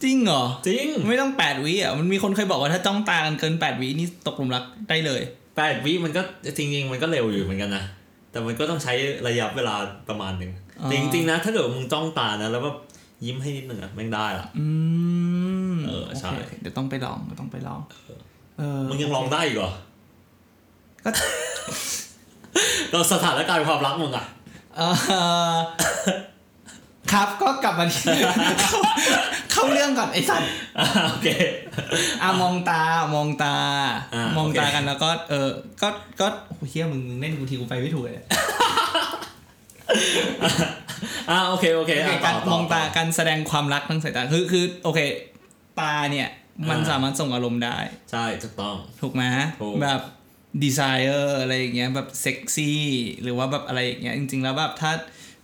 [0.04, 5.22] จริงเหรอ จริง ไม่ต้องแปดวิอะมันมีคนเคยบอกว่าถ้าจ้องตากันเกินแปดวินี่ตกหลุมรักได้เลย
[5.56, 6.22] แปดวิมันก็
[6.56, 7.84] จริงๆ มันก็เร็วอยู่เหมือนกันนะ
[8.30, 8.92] แต่มันก็ต้องใช้
[9.28, 9.74] ระยะเวลา
[10.08, 12.76] ประมาณหนึ่งอ๋อแต่จริงๆนะ ถ้าเกิดว่ามึงจ้องตานะ แล้วแบบ
[13.24, 14.66] ยิ้มให้นิดหนึ่งอะแม่งได้ละอื
[15.74, 17.80] มเออใช่โคเดี๋ยวต้องไปลองเดี๋ยวต้องไปลอง
[18.58, 19.87] เออมึงยังลองได้อีกเหรอก็
[22.90, 24.24] เราสถานการณ์ความรักมึงอะ
[24.76, 24.80] เอ
[25.52, 25.56] อ
[27.12, 28.04] ครับก็กลับมาที่
[28.60, 28.80] เข้า
[29.52, 31.28] เข้าเรื่องก่อนไอ้สัตว์อะโอเค
[32.22, 32.82] อะมองตา
[33.14, 33.56] มองตา
[34.14, 35.48] อ่ามองตาโอเคกันแล้วก็เออ
[35.82, 35.88] ก็
[36.20, 45.00] ก็โอ้เฮียมึงมึงเล่นกูทีกูไปไม่ถูกเลยอะโอเคโอเคโอเคอะการต่มองตาการแสดงความรักทางสายตาคือคือโอเค
[45.80, 46.28] ตาเนี่ย
[46.68, 47.76] มันอ่าสามารถส่งอารมณ์ได้
[48.10, 49.22] ใช่ถูกต้อง ถูกไหม
[49.62, 50.00] ถูกแบบ
[50.62, 52.80] ดีไซเออร์อะไรอย่างเงี้ยแบบเซ็กซี่
[53.22, 54.90] หรือว่าแบบอะไรอย่างเงี้ยจริง ๆ แล้วแบบถ้า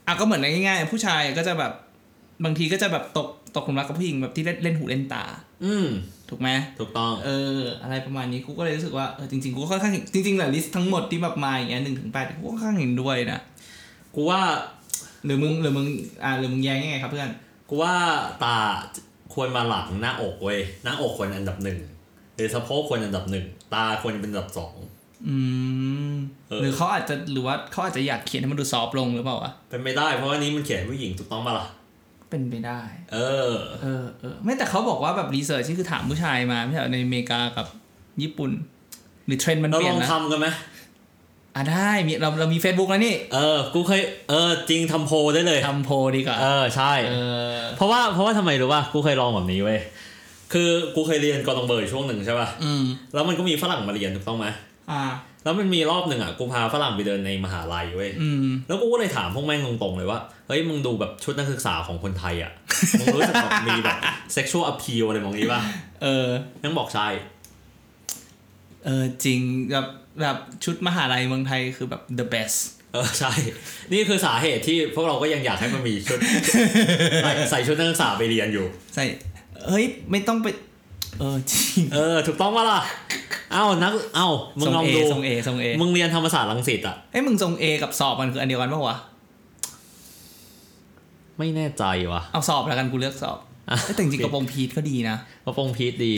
[0.07, 1.73] อะก็เหมือนง่ายๆผู้ชายก็จะแบบ
[2.45, 5.25] บางทีก็จะแบบตกตกหลุมรักกับผู้หญิงแบบที่เล่นเล่นหูเล่นตา
[5.65, 5.87] อืม
[6.29, 13.41] ถูกไหมถูกต้องเอออะไรประมาณนี้กูก็เลยรู้สึกว่าเออจริงๆกูก็ค่อนข้างเห็นจริงๆแหละลิสต์ทั้งหมดที่แบบมาอย่างเงี้ยหนึ่งถึงแปดกูก็ค่อนข้างเห็นด้วยนะ
[14.15, 14.41] กูว่า
[15.25, 15.87] หรือมึงหรือมึง
[16.25, 17.33] อ่าหรือมึงแย้งยังไงครับเพื่อน
[17.69, 17.95] กูว่า
[18.45, 18.57] ตา
[19.35, 21.79] ควรมาหลังหน้าอกเว้ยหน้าอกควรอันดับหนึ่ง
[22.37, 24.75] หรือสะโพกควรอันดับหนึ่งตาควรเป็นอันดับสอง
[25.29, 25.37] อื
[26.13, 26.15] ม
[26.49, 31.67] เออหรือเขาอาจจะหรือว่าเขาอาจจะอยากเขียนให้มันดูซอฟต์ลงหรือเปล่าวะเป็นไม่ได้เพราะว่านี้มันเขียนให้ผู้หญิงถูกต้องปะล่ะ
[32.31, 32.81] เป็นไปได้
[33.13, 33.19] เอ
[33.51, 37.67] อ เออเออไม่แต่เขาบอกว่าแบบ research ที่คือถามผู้ชายมาไม่ใช่เหรอในอเมริกากับ
[38.23, 38.51] ญี่ปุ่น
[39.27, 40.49] หรือเทรนด์มันเราเปลี่ลยนองนะทำกันไหม
[41.57, 47.15] อะได้มีเราเรามี Facebook แล้วนี่ เออ กูเคยเออจริงทำโพลได้เลยทำโพลดีกว่าเออใช่เอ
[47.55, 49.81] อเพราะว่าเพราะว่าทำไมรู้ป่ะกูเคยลองแบบนี้เว้ย
[50.53, 54.47] คือกูเคยเรียนกอตองเบอร์อยู่ช่วงหนึ่งใช่ป่ะอืมแล้วมันก็มีฝรั่งมาเรียนถูกต้องไหม
[54.91, 55.03] อ่า
[55.45, 62.53] แล้วมันมีรอบหนึ่งอะกูพาฝรั่งไปเดินในมหาลัยเว้ยอืมแล้วกูก็เลยถามพวกแม่งตรงๆเลยว่าเฮ้ยมึงดูแบบชุดนักศึกษาของคนไทยอะ
[63.01, 63.99] มึงรู้สึกแบบมีแบบ
[64.37, 65.61] sexual appeal อะไรมองนี้ป่ะ
[66.03, 66.27] เออ
[66.61, 67.09] แม่งบอกใช่
[68.85, 69.41] เออจริง
[69.73, 69.87] แบบ
[70.21, 72.59] แบบชุดมหาลัยเมืองไทยคือแบบ the best
[72.93, 73.33] เออใช่
[73.93, 76.19] นี่คือสาเหตุที่พวกเราก็ยังอยากให้มันมีชุด
[77.23, 79.05] ใส่ใส่ชุดนักศึกษาไปเรียนอยู่ ใส่
[79.69, 80.47] เฮ้ย ไม่ต้องไป
[81.21, 82.81] เออจริงเออ ถูกต้องปะล่ะ
[83.53, 88.97] เอ้านักเอ้ามึงทรงลองเอดูทรงเอทรงเอมึงเรียนธรรมศาสตร์รังสิตอะเอ้ยมึงทรงเอกับสอบมันคืออันเดียวกันปะวะ
[91.39, 93.39] ไม่แน่ใจว่ะเอาสอบแล้วกันกูเลือกสอบ
[93.71, 96.13] อะเอ้ยแต่จริงๆกระโปรงพีทก็ดีนะกระโปรงพีทดี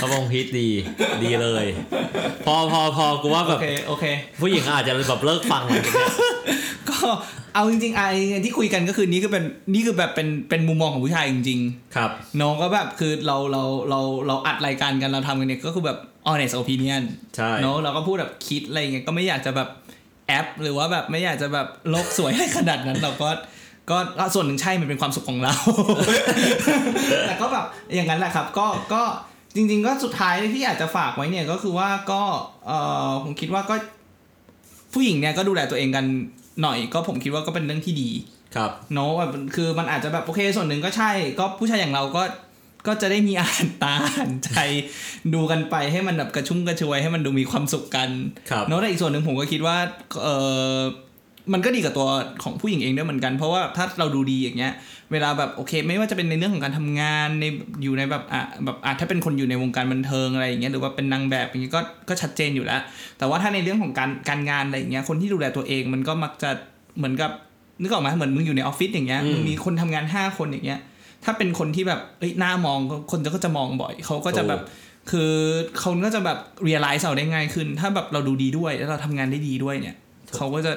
[0.00, 0.68] กระโปรงพีทดี
[1.24, 1.64] ดีเลย
[2.46, 4.04] พอพอพอกูว่าแบโอบเคโอเค
[4.40, 6.33] ผู้หญิงอาจจะแบบเลิกฟังหลังจากเนี้ย
[6.90, 6.98] ก็
[7.54, 8.08] เอาจริงๆไอ้
[8.44, 11.60] ที่คุยกันก็คือนี่คือเป็นนี่คือแบบเป็นเป็นมุมมองของผู้ชายจริง
[11.96, 17.02] ครับๆน้องก็แบบคือเราเราเราเราอัดรายการกันเราทำกันเนี่ยก็คือแบบ honest opinion
[17.36, 19.68] ใช่เนาะเราก็พูดแบบคิดอะไรอย่างเงี้ยก็ไม่อยากจะแบบ
[20.28, 23.28] แอป หรือว่าแบบไม่อยากจะแบบโลกสวยอะไรขนาดนั้นเราก็
[23.90, 25.54] ก็ก็ส่วนหนึ่งใช่มันเป็นความสุขของเรา
[27.26, 27.64] แต่ก็แบบ
[27.94, 29.02] อย่างนั้นแหละครับ ก็ก็
[29.56, 32.22] จริง ๆ ก็สุดท้ายที่อยากจะฝากไว้เนี่ยก็คือว่าก็
[32.66, 32.72] เอ
[33.08, 33.74] อผมคิดว่าก็
[34.94, 36.04] ผู้หญิงเนี่ยก็ดูแลตัวเองกัน
[36.62, 38.10] หน่อยก็ผมคิดว่าก็เป็นเรื่องที่ดี
[38.56, 42.22] ครับเนาะแบบคือมันอาจจะแบบโอเคส่วนหนึ่งก็ใช่ ก็ผู้ชายอย่างเราก็
[42.86, 44.50] ก็จะได้มีอ่านตาอ่านใจ
[45.34, 48.10] ดูกันไปให้มันแบบกระชุ่มกระชวยให้มันดูมีความสุขกัน
[48.50, 49.76] ครับเนาะแต่อีกส่วนหนึ่งผมก็คิดว่า
[50.22, 50.28] เอ
[50.74, 50.78] อ
[51.52, 52.08] มันก็ดีกับตัว
[52.42, 54.72] ของผู้หญิงเองด้วยเหมือนกัน เพราะว่าถ้าเราดูดีอย่างเงี้ย
[55.12, 57.44] เวลาแบบโอเค ไม่ว่าจะเป็นในเรื่องของการทำงานใน
[57.82, 62.80] อยู่ในแบบอะแบบอะถ้าเป็นคนอยู่ในวงการบันเทิงอะไรอย่างเงี้ยหรือว่าเป็นนางแบบอย่างเงี้ยก็ก็ชัดเจนอยู่แล้ว
[63.18, 66.50] แต่ว่าถ้าในเรื่องของการการงานอะไรอย่างเงี้ยคนที่ดูแลตัวเองมันก็มักจะ
[66.98, 67.30] เหมือนกับ
[67.80, 70.80] นึกออกไหมเหมือนมึงอยู่ในออฟฟิศอย่างเงี้ยอืมมึงมีคนทำงานห้าคนอย่างเงี้ย
[71.24, 72.78] ถ้าเป็นคนที่แบบเอ้ยหน้ามอง
[73.10, 74.60] คนก็จะมองบ่อยเขาก็จะแบบ
[75.10, 75.30] คือ
[75.78, 76.38] เขาก็จะแบบ
[76.68, 79.96] realize เราได้ง่ายขึ้น ถ้าแบบเราดูดีด้วยแล้วเราทำงานได้ดีด้วยเนี่ย
[80.36, 80.72] เขาก็จะ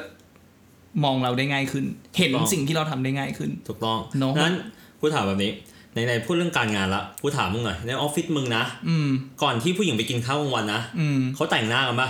[1.04, 1.86] มองเราได้ง่ายขึ้น
[2.18, 4.56] เห็นถูกต้องสิ่งที่เราทำได้ง่ายขึ้น ถูกต้องเนอะนั้น
[5.00, 5.52] กูถามแบบนี้
[5.94, 9.10] ในในพูดเรื่องการงานละกูถามมึงหน่อยในออฟฟิศมึงนะอืม
[9.44, 12.10] ก่อนที่ผู้หญิงไปกินข้าวกลางวันนะอืมเขาแต่งหน้ากันปะ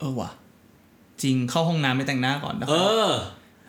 [0.00, 0.30] เออว่ะ
[1.22, 2.74] จริงเข้าห้องน้ำไปแต่งหน้าก่อนนะเอ
[3.06, 3.08] อ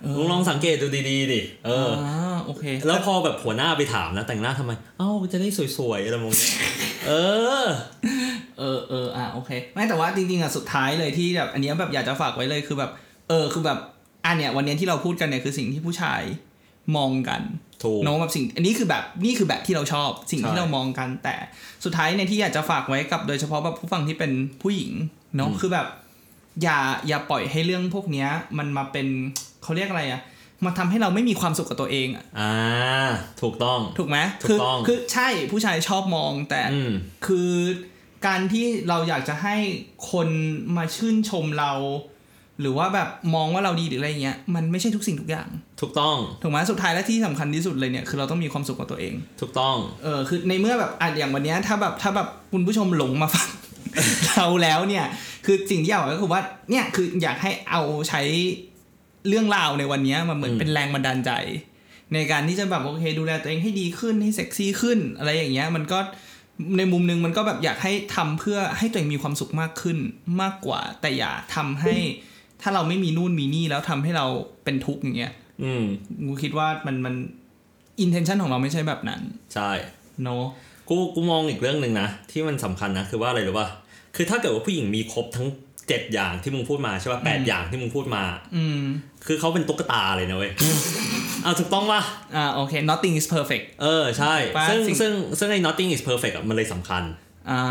[0.02, 6.54] เออมึงลองสังเกตดูดีๆดิ เออาโอเค แล้วพอแบบหัวหน้าไปถามนะแต่งหน้าทำไม เอ้าจะได้สวยๆอะไรมองเนี้ย
[7.08, 7.12] เอ
[7.66, 7.68] อ
[8.60, 12.92] เออเอออะโอเค ไม่แต่ว่าจริงๆอะสุดท้ายเลยที่แบบอันเนี้ยแบบอยากจะฝากไว้เลยคือแบบ
[13.30, 13.80] เออคือแบบ
[14.26, 16.22] อันเนี้ยวันเนี้ยที่เราพูดกันเนี่ยคือสิ่งที่ผู้ชาย
[16.98, 17.42] มองกัน
[17.84, 21.36] ถูกเน้องแบบสิ่งอันนี้คือแบบนี่คือแบบที่เราชอบสิ่งที่ใช่เรามองกัน แต่
[21.84, 24.92] สุดท้ายเนี่ยที่อยากจะฝากไว้กับ โดยเฉพาะแบบผู้ฟังที่เป็นผู้หญิง
[25.36, 25.88] เนาะอืมคือแบบ
[26.64, 29.08] อย่าอย่าปล่อยให้เรื่องพวกเนี้ย มันมาเป็น
[29.64, 30.22] เขาเรียกอะไรอะ
[30.66, 32.54] มาทำให้เราไม่มีความสุขกับตัวเองอะอ่า
[33.42, 36.92] ถูกต้องถูกไหมถูกคือต้องคือใช่ผู้ชายชอบมองแต่อืม
[37.26, 37.52] คือ
[38.28, 39.56] การที่เราอยากจะให้
[40.12, 40.28] คน
[40.78, 41.72] มาชื่นชมเรา
[42.62, 45.48] หรือว่าแบบมองว่าเราดีหรืออะไรเงี้ยมันไม่ใช่ทุกสิ่งทุกอย่าง
[45.82, 53.48] ถูกต้องถูกไหมสุดท้ายและที่สำคัญที่สุดเลยเนี่ยคือเราต้องมีความสุขกับตัวเอง ถูกต้องเออคือในเมื่อแบบอะอย่างวันเนี้ยถ้าแบบถ้าแบบคุณผู้ชมหลงมาฟัง
[54.36, 55.06] เราแล้วเนี่ย
[55.46, 58.22] คือสิ่งที่อยากบอกก็คือว่าเนี่ยคืออยากให้เอาใช้
[59.28, 61.32] เรื่องราวในวันเนี้ยมาเหมือนอืมเป็นแรงบันดาลใจ
[62.14, 66.00] ในการที่จะแบบโอเค ดูแลตัวเองให้ดีขึ้นให้เซ็กซี่ขึ้น อะไรอย่างเงี้ยมันก็
[66.78, 69.98] ในมุมหนึงมันก็แบบอยากให้ทำเพื่อให้ตัวเองมีความสุขมากขึ้น
[70.42, 71.96] มากกว่า แต่อย่าทำให้
[72.62, 74.26] ถ้าเราไม่มีนู่นมีนี่แล้วทำให้เรา
[74.64, 75.34] เป็นทุกข์อย่างเงี้ย
[75.64, 75.84] อืม
[76.28, 77.16] กูคิดว่ามันมัน
[78.02, 79.22] อินเทนชันของเราไม่ใช่แบบนั้น
[79.54, 79.70] ใช่
[80.24, 80.44] เนาะ
[80.90, 83.68] กูกูมองอีกเรื่องหนึ่งนะ ที่มันสำคัญนะ คือว่าอะไรรู้ป่ะ
[84.16, 85.48] คือถ้าเกิดว่าผู้หญิงมีครบทั้ง
[85.88, 88.24] เจ็ดอย่างที่มึงพูดมาใช่ป่ะแปดอย่างที่มึงพูดมา
[88.56, 88.80] อืม
[89.28, 90.52] คือเขาเป็นตุ๊กตาเลยนะเว้ย
[91.44, 92.02] เอาถูกต้องป่ะ
[92.36, 97.04] อ่าโอเค nothing is perfect เออ ใช่ป่ะซึ่งสิ่งซึ่งซึ่งไอ้ nothing is perfect อะมันเลยสำคัญ
[97.50, 97.62] อ่า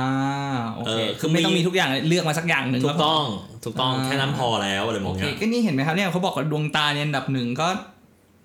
[0.75, 3.25] โอเคเออคือไม่ต้องมีทุกอย่างเลือกมาสักอย่างหนึ่งถูแล้วกพต้อง
[3.65, 7.69] ถูกต้องอ่าแค่นั้นพอแล้วอะไรมโอองเคเงี้ยก็นี่เห็นไหมครับเนี่ยเขาบอกว่าดวงตาเนี่ยอันดับหนึ่งก็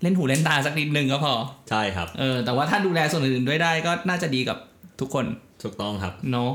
[0.02, 1.34] เล่นหูเล่นตาสักนิดหนึ่งก็พอ
[1.70, 4.58] ใช่ครับเออแต่ว่าถ้าดูแลส่วนอื่นๆด้วยได้ก็น่าจะดีกับ
[5.00, 5.26] ทุกคน
[5.64, 6.52] ถูกต้องครับเนาะ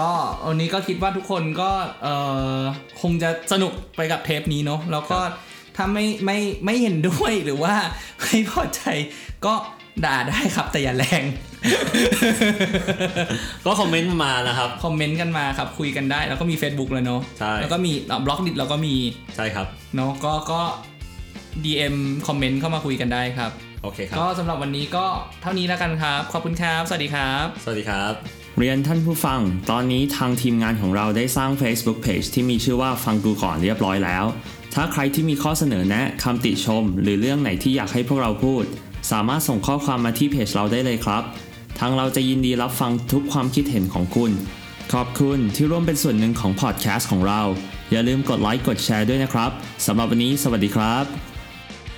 [0.00, 0.10] ก็
[0.48, 1.70] วันนี้ก็คิดว่าทุกคนก็
[2.02, 2.08] เอ
[2.58, 2.60] อ
[3.00, 5.18] คงจะสนุกไปกับเทปนี้เนาะแล้วก็
[5.76, 7.74] ถ้าไม่ไม่ไม่เห็นด้วยหรือว่า
[8.20, 8.82] ไม่พอใจ
[9.46, 9.54] ก็
[10.04, 11.24] ด่าได้ครับแต่อย่าแรง
[13.64, 17.92] ก็คอมเมนต์มานะครับ คอมเมนต์กันมาครับคุยกันได้ แล้วก็มี Facebook แล้วเนาะใช่แล้วก็มี
[18.24, 18.94] บล็อกดิเราก็มี
[19.36, 19.66] ใช่ครับ
[19.96, 20.60] เนาะก็ก็
[21.64, 23.50] DM คอมเมนต์เข้ามาคุยกันได้ครับ
[23.82, 25.06] โอเคครับ ก็สำหรับวันนี้ก็
[25.42, 28.12] เท่านี้แล้วกันครับ ขอบคุณครับ สวัสดีครับ สวัสดีครับ
[28.58, 34.24] เรียนท่านผู้ฟัง ตอนนี้ทางทีมงานของเราได้สร้าง Facebook Page ที่มีชื่อว่าฟังกูก่อนเรียบร้อยแล้ว
[34.74, 38.64] ถ้าใครที่มีข้อเสนอแนะคำติชม หรือเรื่องไหนที่อยากให้พวกเราพูด
[39.10, 41.22] สามารถส่งข้อความมาที่เพจเราได้เลยครับ
[41.78, 44.32] ทางเราจะยินดีรับฟังทุกความคิดเห็นของคุณ
[44.92, 47.40] ขอบคุณที่ร่วมเป็นส่วนหนึ่งของพอดแคสต์ของเรา
[47.90, 49.50] อย่าลืมกดไลค์กดแชร์ด้วยนะครับ
[49.86, 51.04] สำหรับวันนี้สวัสดีครับ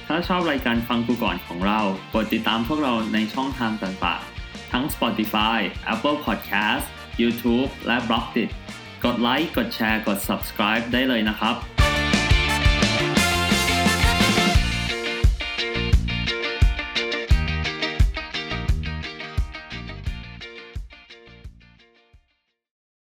[0.06, 1.80] ถ้าชอบรายการฟังกูก่อนของเรา
[2.14, 5.58] กดติดตามพวกเราในช่องทางต่างๆ ทั้ง Spotify,
[5.92, 6.84] Apple Podcast,
[7.22, 8.50] YouTube และ b l o g d i t
[9.04, 11.56] กดไลค์กดแชร์กด subscribe ได้เลยนะครับ